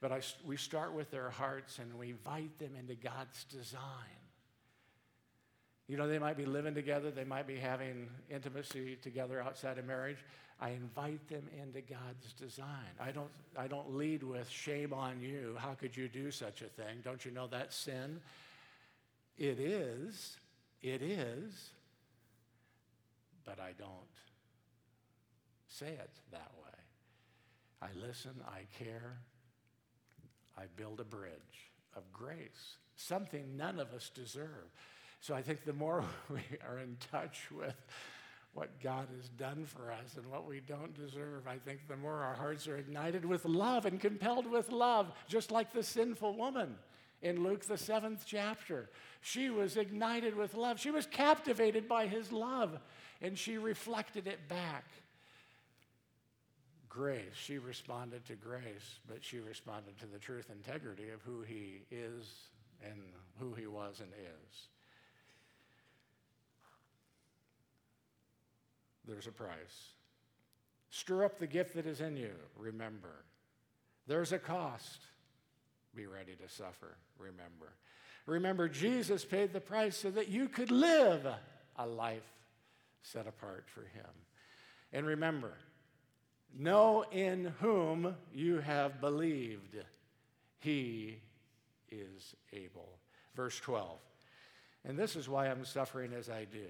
[0.00, 4.17] but I, we start with their hearts and we invite them into God's design.
[5.88, 9.86] You know, they might be living together, they might be having intimacy together outside of
[9.86, 10.18] marriage.
[10.60, 12.90] I invite them into God's design.
[13.00, 15.56] I don't, I don't lead with shame on you.
[15.58, 16.98] How could you do such a thing?
[17.02, 18.20] Don't you know that's sin?
[19.38, 20.36] It is.
[20.82, 21.70] It is.
[23.46, 23.88] But I don't
[25.68, 26.68] say it that way.
[27.80, 29.18] I listen, I care,
[30.56, 34.72] I build a bridge of grace, something none of us deserve.
[35.20, 37.74] So I think the more we are in touch with
[38.54, 42.22] what God has done for us and what we don't deserve, I think the more
[42.22, 46.76] our hearts are ignited with love and compelled with love, just like the sinful woman
[47.22, 48.88] in Luke, the seventh chapter.
[49.20, 50.80] She was ignited with love.
[50.80, 52.78] She was captivated by his love,
[53.20, 54.84] and she reflected it back.
[56.88, 61.82] Grace, she responded to grace, but she responded to the truth integrity of who he
[61.90, 62.24] is
[62.84, 63.00] and
[63.38, 64.68] who he was and is.
[69.08, 69.94] There's a price.
[70.90, 73.24] Stir up the gift that is in you, remember.
[74.06, 75.00] There's a cost.
[75.94, 77.72] Be ready to suffer, remember.
[78.26, 81.26] Remember, Jesus paid the price so that you could live
[81.76, 82.30] a life
[83.02, 84.10] set apart for Him.
[84.92, 85.54] And remember,
[86.56, 89.76] know in whom you have believed.
[90.58, 91.18] He
[91.90, 92.98] is able.
[93.34, 93.98] Verse 12.
[94.84, 96.66] And this is why I'm suffering as I do.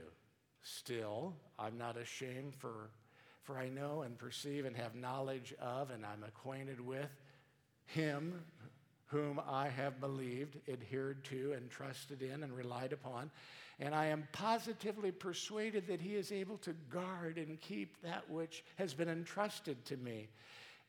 [0.62, 2.90] Still, I'm not ashamed, for,
[3.42, 7.10] for I know and perceive and have knowledge of, and I'm acquainted with
[7.86, 8.42] him
[9.06, 13.30] whom I have believed, adhered to, and trusted in, and relied upon.
[13.80, 18.64] And I am positively persuaded that he is able to guard and keep that which
[18.76, 20.28] has been entrusted to me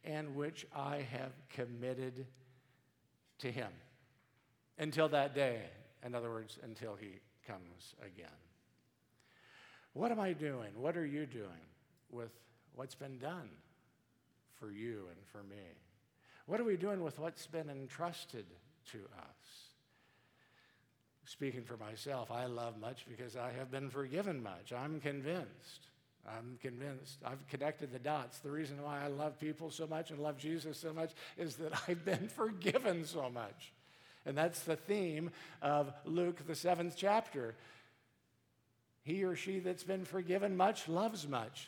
[0.03, 2.25] and which I have committed
[3.39, 3.71] to him
[4.77, 5.61] until that day.
[6.05, 8.27] In other words, until he comes again.
[9.93, 10.69] What am I doing?
[10.75, 11.65] What are you doing
[12.11, 12.31] with
[12.75, 13.49] what's been done
[14.59, 15.63] for you and for me?
[16.45, 18.45] What are we doing with what's been entrusted
[18.91, 19.69] to us?
[21.25, 24.73] Speaking for myself, I love much because I have been forgiven much.
[24.73, 25.87] I'm convinced.
[26.27, 27.19] I'm convinced.
[27.23, 28.39] I've connected the dots.
[28.39, 31.71] The reason why I love people so much and love Jesus so much is that
[31.87, 33.73] I've been forgiven so much.
[34.25, 37.55] And that's the theme of Luke, the seventh chapter.
[39.09, 41.67] He or she that's been forgiven much loves much,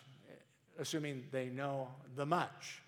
[0.77, 2.83] assuming they know the much.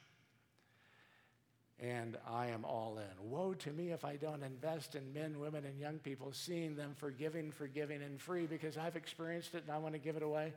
[1.79, 3.31] And I am all in.
[3.31, 6.93] Woe to me if I don't invest in men, women, and young people, seeing them
[6.95, 10.53] forgiving, forgiving, and free because I've experienced it and I want to give it away.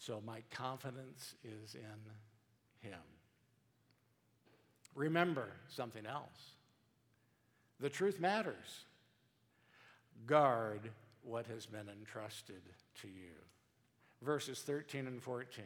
[0.00, 2.98] So my confidence is in Him.
[4.96, 6.54] Remember something else
[7.78, 8.84] the truth matters.
[10.26, 10.90] Guard
[11.26, 12.62] what has been entrusted
[13.02, 13.34] to you.
[14.22, 15.64] Verses 13 and 14.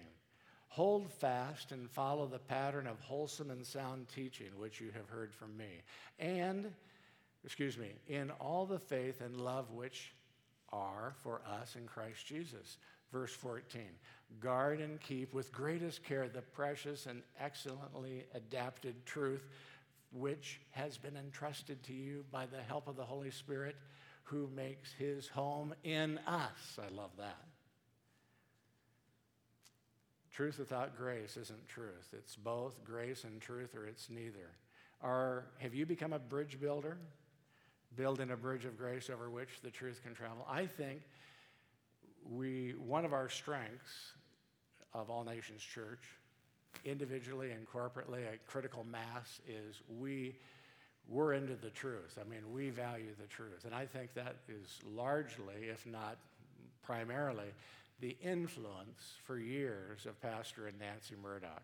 [0.68, 5.32] Hold fast and follow the pattern of wholesome and sound teaching which you have heard
[5.34, 5.82] from me.
[6.18, 6.70] And,
[7.44, 10.14] excuse me, in all the faith and love which
[10.72, 12.78] are for us in Christ Jesus.
[13.12, 13.82] Verse 14
[14.38, 19.48] Guard and keep with greatest care the precious and excellently adapted truth
[20.12, 23.76] which has been entrusted to you by the help of the Holy Spirit
[24.30, 26.78] who makes his home in us.
[26.78, 27.44] I love that.
[30.32, 32.14] Truth without grace isn't truth.
[32.16, 34.52] It's both grace and truth, or it's neither.
[35.02, 36.96] Are, have you become a bridge builder?
[37.96, 40.46] Building a bridge of grace over which the truth can travel?
[40.48, 41.00] I think
[42.30, 44.12] we, one of our strengths
[44.94, 46.04] of All Nations Church,
[46.84, 50.36] individually and corporately, a critical mass, is we
[51.08, 52.18] we're into the truth.
[52.20, 53.64] I mean, we value the truth.
[53.64, 56.16] And I think that is largely, if not
[56.82, 57.48] primarily,
[58.00, 61.62] the influence for years of Pastor and Nancy Murdoch.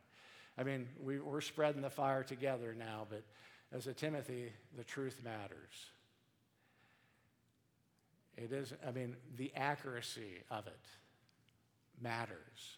[0.59, 3.22] I mean, we, we're spreading the fire together now, but
[3.72, 5.90] as a Timothy, the truth matters.
[8.37, 10.87] It is, I mean, the accuracy of it
[12.01, 12.77] matters.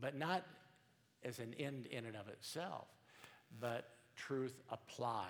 [0.00, 0.44] But not
[1.24, 2.86] as an end in and of itself,
[3.60, 5.26] but truth applied.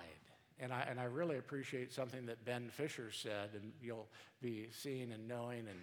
[0.59, 4.07] And I, and I really appreciate something that Ben Fisher said, and you'll
[4.41, 5.79] be seeing and knowing and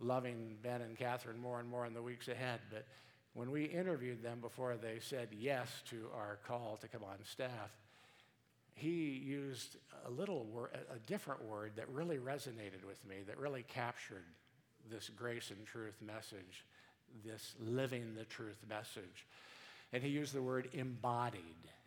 [0.00, 2.60] loving Ben and Catherine more and more in the weeks ahead.
[2.70, 2.86] But
[3.34, 7.70] when we interviewed them before they said yes to our call to come on staff,
[8.74, 9.76] he used
[10.06, 14.24] a little word, a different word that really resonated with me, that really captured
[14.90, 16.64] this grace and truth message
[17.24, 19.26] this living the truth message.
[19.92, 21.40] And he used the word embodied.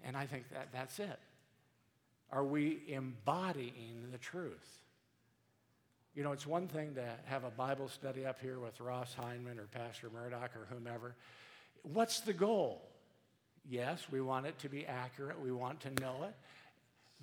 [0.04, 1.20] And I think that that's it.
[2.32, 4.80] Are we embodying the truth?
[6.16, 9.60] You know, it's one thing to have a Bible study up here with Ross Hyndman
[9.60, 11.14] or Pastor Murdoch or whomever.
[11.84, 12.82] What's the goal?
[13.70, 16.34] Yes, we want it to be accurate, we want to know it.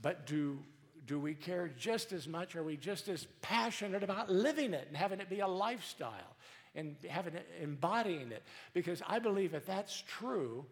[0.01, 0.59] But do,
[1.07, 2.57] do we care just as much?
[2.57, 6.32] Are we just as passionate about living it and having it be a lifestyle?
[6.75, 8.43] And having it, embodying it.
[8.73, 10.65] Because I believe if that's true,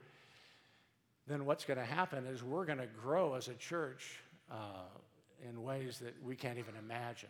[1.26, 4.20] then what's going to happen is we're going to grow as a church
[4.50, 4.54] uh,
[5.48, 7.28] in ways that we can't even imagine.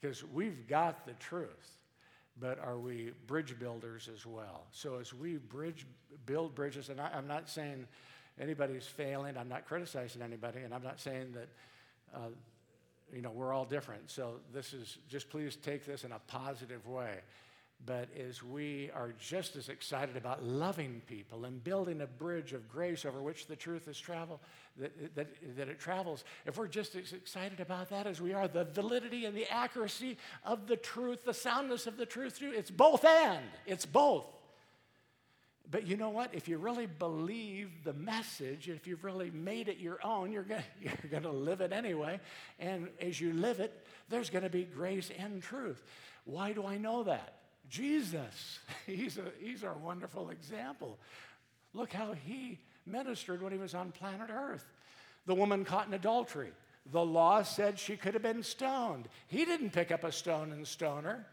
[0.00, 1.78] Because we've got the truth,
[2.38, 4.64] but are we bridge builders as well?
[4.70, 5.86] So as we bridge,
[6.24, 7.86] build bridges, and I, am not saying
[8.40, 11.48] anybody's failing, I'm not criticizing anybody, and I'm not saying that,
[12.14, 12.28] uh,
[13.12, 14.10] you know, we're all different.
[14.10, 17.18] So this is, just please take this in a positive way
[17.86, 22.68] but as we are just as excited about loving people and building a bridge of
[22.68, 24.40] grace over which the truth is travel,
[24.76, 28.48] that, that, that it travels, if we're just as excited about that as we are
[28.48, 32.70] the validity and the accuracy of the truth, the soundness of the truth, too it's
[32.70, 34.26] both and, it's both.
[35.70, 36.34] But you know what?
[36.34, 40.64] If you really believe the message, if you've really made it your own, you're going
[40.82, 42.20] you're going to live it anyway.
[42.58, 45.82] And as you live it, there's going to be grace and truth.
[46.24, 47.39] Why do I know that?
[47.70, 50.98] Jesus, he's, a, he's our wonderful example.
[51.72, 54.66] Look how he ministered when he was on planet Earth.
[55.26, 56.50] The woman caught in adultery.
[56.90, 59.08] The law said she could have been stoned.
[59.28, 61.24] He didn't pick up a stone and stone her.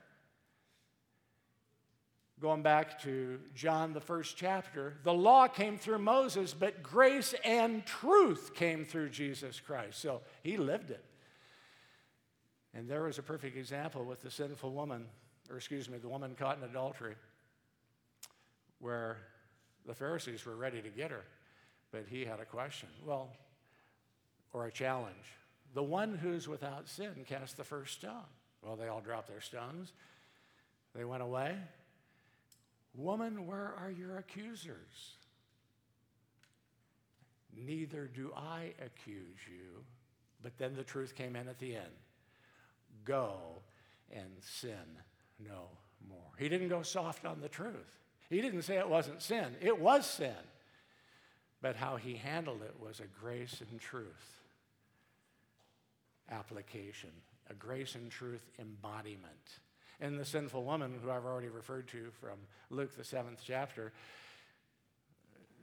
[2.39, 7.83] Going back to John, the first chapter, the law came through Moses, but grace and
[7.83, 9.99] truth came through Jesus Christ.
[9.99, 11.03] So he lived it.
[12.75, 15.07] And there was a perfect example with the sinful woman
[15.49, 17.15] or excuse me, the woman caught in adultery,
[18.79, 19.17] where
[19.85, 21.23] the Pharisees were ready to get her,
[21.91, 22.89] but he had a question.
[23.05, 23.29] Well,
[24.53, 25.15] or a challenge.
[25.73, 28.25] The one who's without sin cast the first stone.
[28.61, 29.93] Well, they all dropped their stones.
[30.95, 31.55] They went away.
[32.95, 35.17] Woman, where are your accusers?
[37.55, 39.83] Neither do I accuse you.
[40.41, 41.85] But then the truth came in at the end.
[43.05, 43.61] Go
[44.11, 45.01] and sin
[45.39, 45.69] no
[46.09, 46.31] more.
[46.37, 47.99] He didn't go soft on the truth.
[48.29, 50.35] He didn't say it wasn't sin, it was sin.
[51.61, 54.37] But how he handled it was a grace and truth
[56.29, 57.09] application,
[57.49, 59.59] a grace and truth embodiment.
[59.99, 62.37] And the sinful woman, who I've already referred to from
[62.69, 63.91] Luke, the seventh chapter,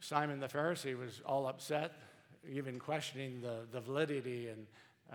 [0.01, 1.93] Simon the Pharisee was all upset,
[2.51, 4.67] even questioning the, the validity and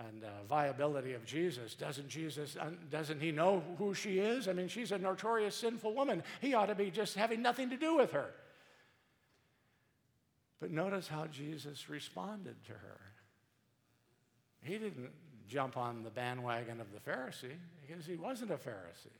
[0.08, 1.74] and uh, viability of Jesus.
[1.74, 2.56] Doesn't Jesus,
[2.90, 4.48] doesn't he know who she is?
[4.48, 6.22] I mean, she's a notorious sinful woman.
[6.40, 8.30] He ought to be just having nothing to do with her.
[10.60, 13.00] But notice how Jesus responded to her.
[14.62, 15.10] He didn't
[15.48, 19.16] jump on the bandwagon of the Pharisee because he wasn't a Pharisee.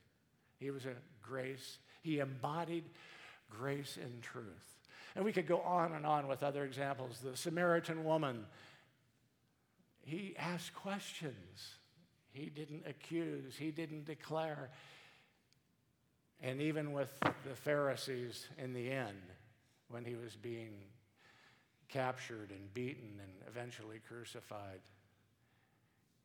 [0.58, 2.84] He was a grace, he embodied
[3.48, 4.76] grace and truth.
[5.16, 7.18] And we could go on and on with other examples.
[7.18, 8.44] The Samaritan woman
[10.02, 11.76] he asked questions.
[12.32, 14.70] He didn't accuse, he didn't declare.
[16.40, 19.20] And even with the Pharisees in the end,
[19.88, 20.72] when he was being
[21.88, 24.80] captured and beaten and eventually crucified,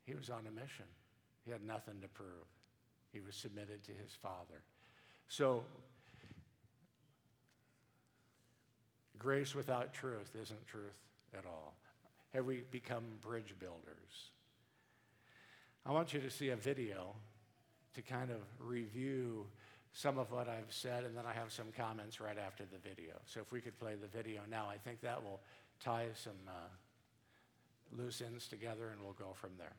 [0.06, 0.86] he was on a mission.
[1.44, 2.48] He had nothing to prove.
[3.12, 4.62] He was submitted to his Father.
[5.28, 5.64] So,
[9.18, 11.02] grace without truth isn't truth
[11.38, 11.74] at all
[12.36, 14.32] have we become bridge builders?
[15.86, 17.16] I want you to see a video
[17.94, 19.46] to kind of review
[19.94, 23.14] some of what I've said, and then I have some comments right after the video.
[23.26, 25.40] So if we could play the video now, I think that will
[25.80, 29.76] tie some uh, loose ends together, and we'll go from there.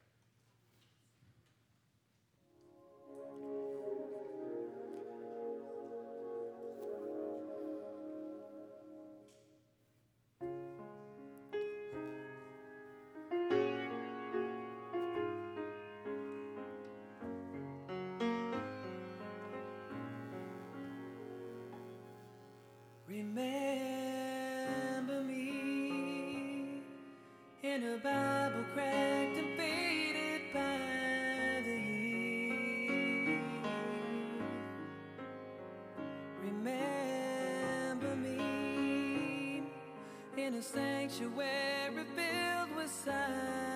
[40.62, 43.75] Sanctuary filled with silent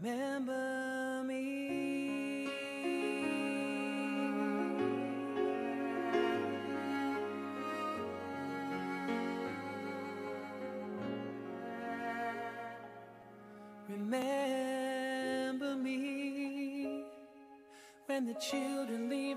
[0.00, 2.48] Remember me.
[13.88, 17.04] Remember me
[18.06, 19.27] when the children leave.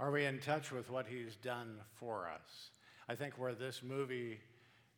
[0.00, 2.70] Are we in touch with what he's done for us?
[3.06, 4.40] I think where this movie,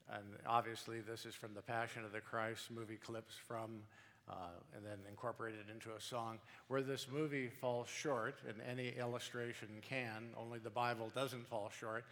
[0.08, 3.82] and obviously this is from the Passion of the Christ movie clips from,
[4.30, 4.34] uh,
[4.76, 6.38] and then incorporated into a song,
[6.68, 12.04] where this movie falls short, and any illustration can, only the Bible doesn't fall short,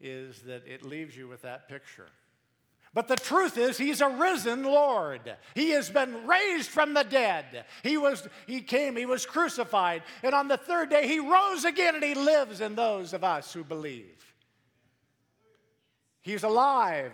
[0.00, 2.08] is that it leaves you with that picture.
[2.94, 5.36] But the truth is, he's a risen Lord.
[5.54, 7.66] He has been raised from the dead.
[7.82, 11.94] He, was, he came, he was crucified, and on the third day, he rose again,
[11.94, 14.24] and he lives in those of us who believe.
[16.22, 17.12] He's alive.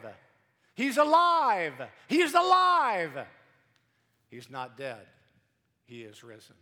[0.74, 1.74] He's alive.
[2.08, 3.26] He's alive.
[4.30, 5.06] He's not dead.
[5.84, 6.56] He is risen.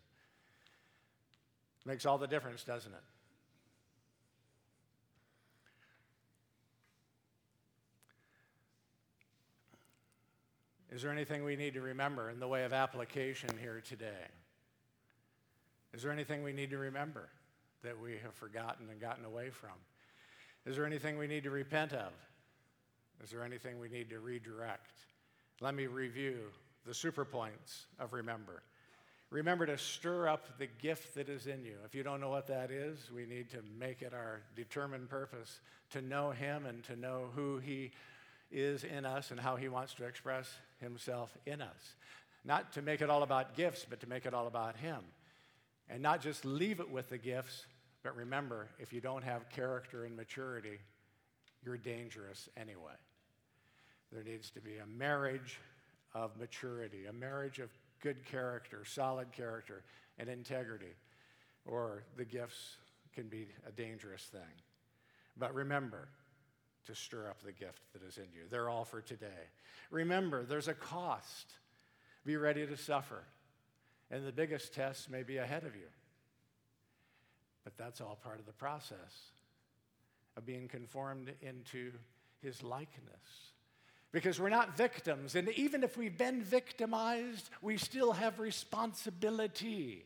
[1.84, 3.09] Makes all the difference, doesn't it?
[10.90, 14.26] Is there anything we need to remember in the way of application here today?
[15.94, 17.28] Is there anything we need to remember
[17.82, 19.70] that we have forgotten and gotten away from?
[20.66, 22.12] Is there anything we need to repent of?
[23.22, 24.92] Is there anything we need to redirect?
[25.60, 26.38] Let me review
[26.86, 28.62] the super points of remember.
[29.30, 31.76] Remember to stir up the gift that is in you.
[31.84, 35.60] If you don't know what that is, we need to make it our determined purpose
[35.90, 37.92] to know Him and to know who He
[38.50, 41.94] is in us and how He wants to express Himself in us.
[42.44, 45.00] Not to make it all about gifts, but to make it all about Him.
[45.88, 47.66] And not just leave it with the gifts,
[48.02, 50.78] but remember, if you don't have character and maturity,
[51.64, 52.94] you're dangerous anyway.
[54.12, 55.58] There needs to be a marriage
[56.14, 57.70] of maturity, a marriage of
[58.02, 59.82] good character, solid character,
[60.18, 60.94] and integrity,
[61.64, 62.76] or the gifts
[63.14, 64.40] can be a dangerous thing.
[65.36, 66.08] But remember
[66.86, 68.42] to stir up the gift that is in you.
[68.50, 69.48] They're all for today.
[69.90, 71.52] Remember, there's a cost.
[72.24, 73.22] Be ready to suffer.
[74.10, 75.88] And the biggest test may be ahead of you.
[77.64, 79.32] But that's all part of the process
[80.36, 81.92] of being conformed into
[82.42, 83.50] his likeness.
[84.12, 90.04] Because we're not victims, and even if we've been victimized, we still have responsibility.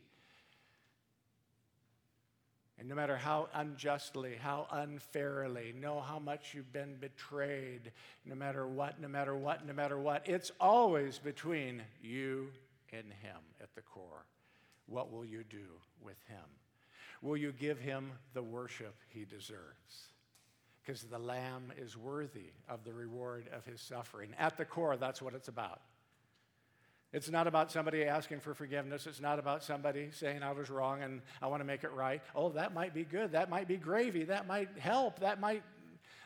[2.77, 7.91] And no matter how unjustly, how unfairly, know how much you've been betrayed,
[8.25, 12.49] no matter what, no matter what, no matter what, it's always between you
[12.91, 14.25] and Him at the core.
[14.87, 15.67] What will you do
[16.03, 16.43] with Him?
[17.21, 20.11] Will you give Him the worship He deserves?
[20.85, 24.31] Because the Lamb is worthy of the reward of His suffering.
[24.37, 25.81] At the core, that's what it's about.
[27.15, 29.07] It's not about somebody asking for forgiveness.
[29.07, 32.21] It's not about somebody saying, I was wrong and I want to make it right.
[32.35, 33.31] Oh, that might be good.
[33.31, 34.25] That might be gravy.
[34.25, 35.21] That might help.
[35.21, 35.63] That might.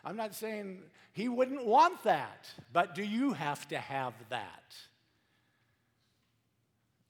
[0.04, 0.82] I'm not saying
[1.14, 4.76] he wouldn't want that, but do you have to have that?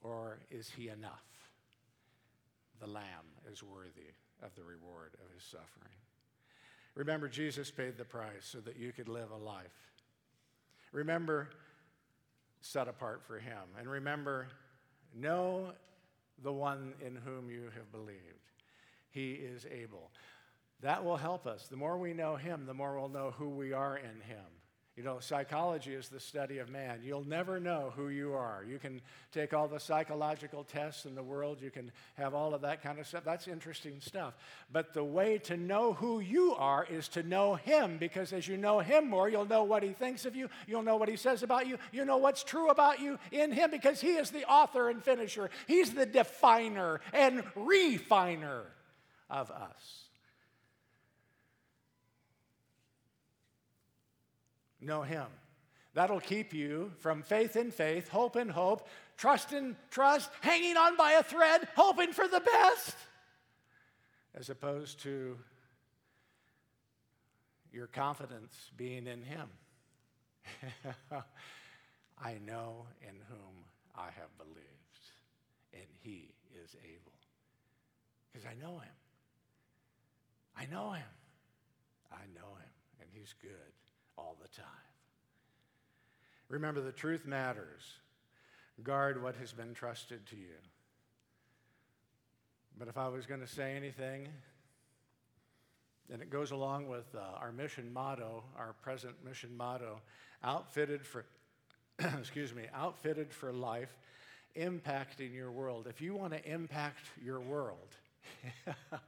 [0.01, 1.23] Or is he enough?
[2.81, 3.05] The Lamb
[3.49, 4.11] is worthy
[4.43, 5.95] of the reward of his suffering.
[6.95, 9.71] Remember, Jesus paid the price so that you could live a life.
[10.91, 11.47] Remember,
[12.61, 13.63] set apart for him.
[13.77, 14.47] And remember,
[15.15, 15.71] know
[16.43, 18.19] the one in whom you have believed.
[19.11, 20.11] He is able.
[20.81, 21.67] That will help us.
[21.67, 24.45] The more we know him, the more we'll know who we are in him.
[24.99, 26.99] You know, psychology is the study of man.
[27.05, 28.65] You'll never know who you are.
[28.67, 28.99] You can
[29.31, 32.99] take all the psychological tests in the world, you can have all of that kind
[32.99, 33.23] of stuff.
[33.23, 34.33] That's interesting stuff.
[34.73, 38.57] But the way to know who you are is to know him, because as you
[38.57, 41.43] know him more, you'll know what he thinks of you, you'll know what he says
[41.43, 44.89] about you, you know what's true about you in him, because he is the author
[44.89, 48.63] and finisher, he's the definer and refiner
[49.29, 50.08] of us.
[54.81, 55.27] Know Him.
[55.93, 60.95] That'll keep you from faith in faith, hope in hope, trust in trust, hanging on
[60.95, 62.95] by a thread, hoping for the best,
[64.35, 65.37] as opposed to
[67.73, 69.49] your confidence being in Him.
[72.23, 73.65] I know in whom
[73.95, 74.59] I have believed,
[75.73, 76.29] and He
[76.63, 77.11] is able.
[78.31, 78.93] Because I know Him.
[80.55, 81.03] I know Him.
[82.11, 82.71] I know Him,
[83.01, 83.78] and He's good
[84.19, 84.65] all the time.
[86.49, 87.83] Remember, the truth matters.
[88.83, 90.57] Guard what has been trusted to you.
[92.77, 94.27] But if I was going to say anything,
[96.11, 100.01] and it goes along with uh, our mission motto, our present mission motto,
[100.43, 101.25] outfitted for,
[101.99, 103.95] excuse me, outfitted for life,
[104.57, 105.87] impacting your world.
[105.89, 107.95] If you want to impact your world,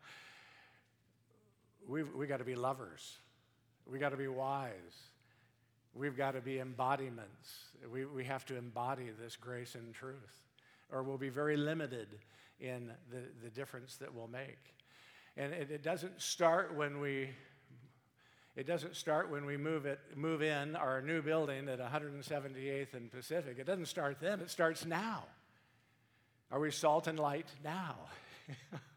[1.87, 3.17] we've, we got to be lovers.
[3.91, 4.71] We got to be wise.
[5.93, 7.65] We've got to be embodiments.
[7.91, 10.45] We, we have to embody this grace and truth,
[10.91, 12.07] or we'll be very limited
[12.59, 14.73] in the, the difference that we'll make.
[15.35, 17.29] And it, it doesn't start when we
[18.55, 23.09] it doesn't start when we move, it, move in our new building at 178th and
[23.09, 23.57] Pacific.
[23.57, 25.23] It doesn't start then, it starts now.
[26.51, 27.95] Are we salt and light now?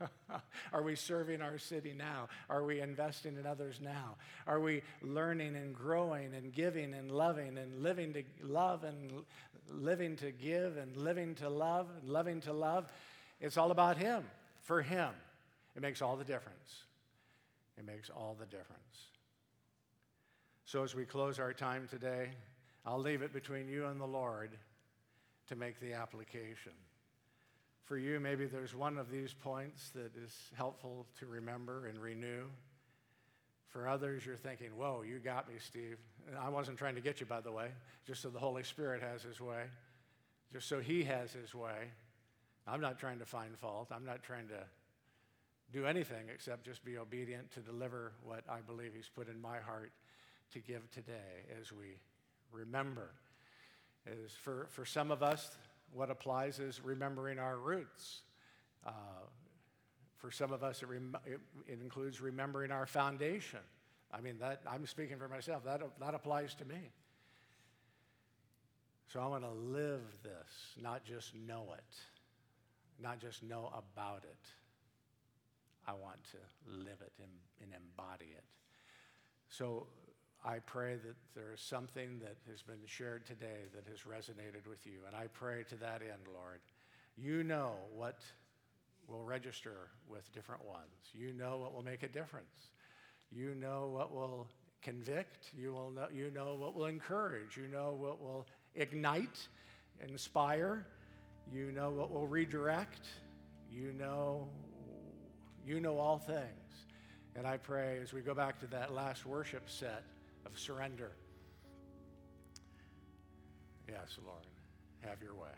[0.72, 2.28] Are we serving our city now?
[2.48, 4.16] Are we investing in others now?
[4.46, 9.24] Are we learning and growing and giving and loving and living to love and
[9.70, 12.86] living to give and living to love and loving to love?
[13.40, 14.24] It's all about Him,
[14.62, 15.10] for Him.
[15.76, 16.84] It makes all the difference.
[17.76, 19.08] It makes all the difference.
[20.64, 22.30] So, as we close our time today,
[22.86, 24.50] I'll leave it between you and the Lord
[25.48, 26.72] to make the application.
[27.84, 32.44] For you, maybe there's one of these points that is helpful to remember and renew.
[33.68, 35.98] For others, you're thinking, whoa, you got me, Steve.
[36.40, 37.68] I wasn't trying to get you, by the way,
[38.06, 39.64] just so the Holy Spirit has his way,
[40.52, 41.90] just so he has his way.
[42.66, 43.88] I'm not trying to find fault.
[43.90, 44.64] I'm not trying to
[45.72, 49.58] do anything except just be obedient to deliver what I believe he's put in my
[49.58, 49.92] heart
[50.52, 51.98] to give today as we
[52.50, 53.10] remember.
[54.06, 55.50] As for, for some of us,
[55.92, 58.22] what applies is remembering our roots.
[58.86, 58.90] Uh,
[60.16, 63.60] for some of us, it, rem- it, it, includes remembering our foundation.
[64.12, 66.90] I mean, that, I'm speaking for myself, that, that applies to me.
[69.08, 71.96] So I want to live this, not just know it,
[73.00, 74.48] not just know about it.
[75.86, 77.30] I want to live it and,
[77.60, 78.44] and embody it.
[79.48, 79.86] So
[80.44, 84.86] I pray that there is something that has been shared today that has resonated with
[84.86, 84.98] you.
[85.06, 86.60] And I pray to that end, Lord.
[87.16, 88.18] You know what
[89.08, 90.84] will register with different ones.
[91.14, 92.68] You know what will make a difference.
[93.32, 94.46] You know what will
[94.82, 95.50] convict.
[95.56, 97.56] You, will know, you know what will encourage.
[97.56, 99.48] You know what will ignite,
[100.06, 100.86] inspire.
[101.50, 103.06] You know what will redirect.
[103.72, 104.46] You know,
[105.66, 106.42] you know all things.
[107.34, 110.04] And I pray as we go back to that last worship set
[110.46, 111.12] of surrender.
[113.88, 114.46] Yes, Lord,
[115.02, 115.54] have your way.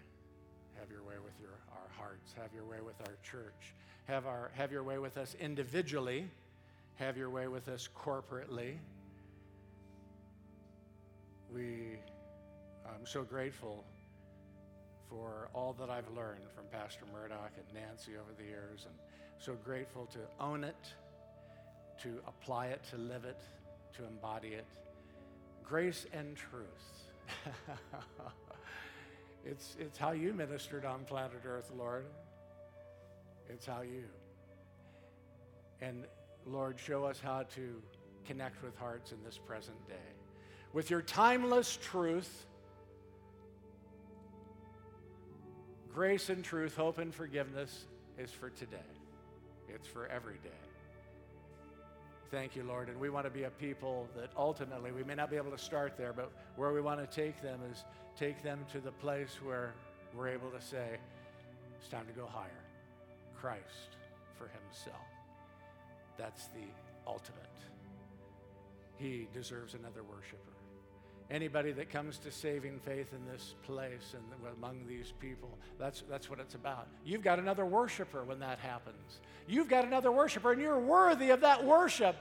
[0.78, 2.34] Have your way with your, our hearts.
[2.40, 3.74] Have your way with our church.
[4.06, 6.28] Have, our, have your way with us individually.
[6.96, 8.74] Have your way with us corporately.
[11.52, 11.98] We,
[12.86, 13.84] I'm so grateful
[15.08, 18.94] for all that I've learned from Pastor Murdoch and Nancy over the years, and
[19.38, 20.94] so grateful to own it,
[22.02, 23.40] to apply it, to live it,
[23.96, 24.66] to embody it.
[25.64, 26.66] Grace and truth.
[29.44, 32.06] it's, it's how you ministered on planet Earth, Lord.
[33.48, 34.04] It's how you.
[35.80, 36.04] And
[36.46, 37.82] Lord, show us how to
[38.26, 39.94] connect with hearts in this present day.
[40.72, 42.46] With your timeless truth,
[45.92, 47.86] grace and truth, hope and forgiveness
[48.18, 48.76] is for today.
[49.68, 50.65] It's for every day.
[52.30, 52.88] Thank you, Lord.
[52.88, 55.58] And we want to be a people that ultimately, we may not be able to
[55.58, 57.84] start there, but where we want to take them is
[58.18, 59.74] take them to the place where
[60.16, 60.98] we're able to say,
[61.78, 62.64] it's time to go higher.
[63.38, 63.96] Christ
[64.36, 65.06] for himself.
[66.18, 66.66] That's the
[67.06, 67.42] ultimate.
[68.96, 70.55] He deserves another worshiper.
[71.28, 74.22] Anybody that comes to saving faith in this place and
[74.56, 76.86] among these people, that's, that's what it's about.
[77.04, 79.20] You've got another worshiper when that happens.
[79.48, 82.14] You've got another worshiper, and you're worthy of that worship.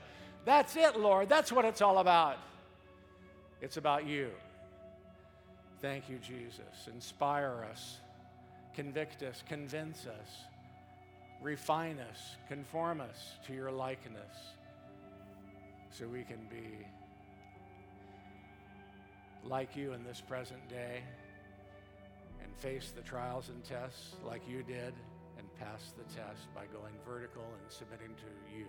[0.43, 1.30] That's it, Lord.
[1.30, 2.38] That's what it's all about.
[3.62, 4.32] It's about you.
[5.82, 6.88] Thank you, Jesus.
[6.91, 7.97] Inspire us,
[8.74, 10.30] convict us, convince us,
[11.43, 14.36] refine us, conform us to your likeness
[15.91, 16.86] so we can be
[19.46, 21.04] like you in this present day
[22.43, 24.93] and face the trials and tests like you did
[25.38, 28.66] and pass the test by going vertical and submitting to you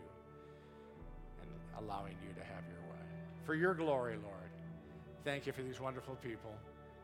[1.41, 1.51] and
[1.85, 3.07] allowing you to have your way.
[3.45, 4.51] For your glory, Lord,
[5.25, 6.55] thank you for these wonderful people.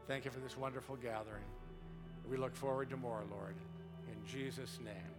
[0.07, 1.45] Thank you for this wonderful gathering.
[2.29, 3.55] We look forward to more, Lord.
[4.09, 5.12] In Jesus' name.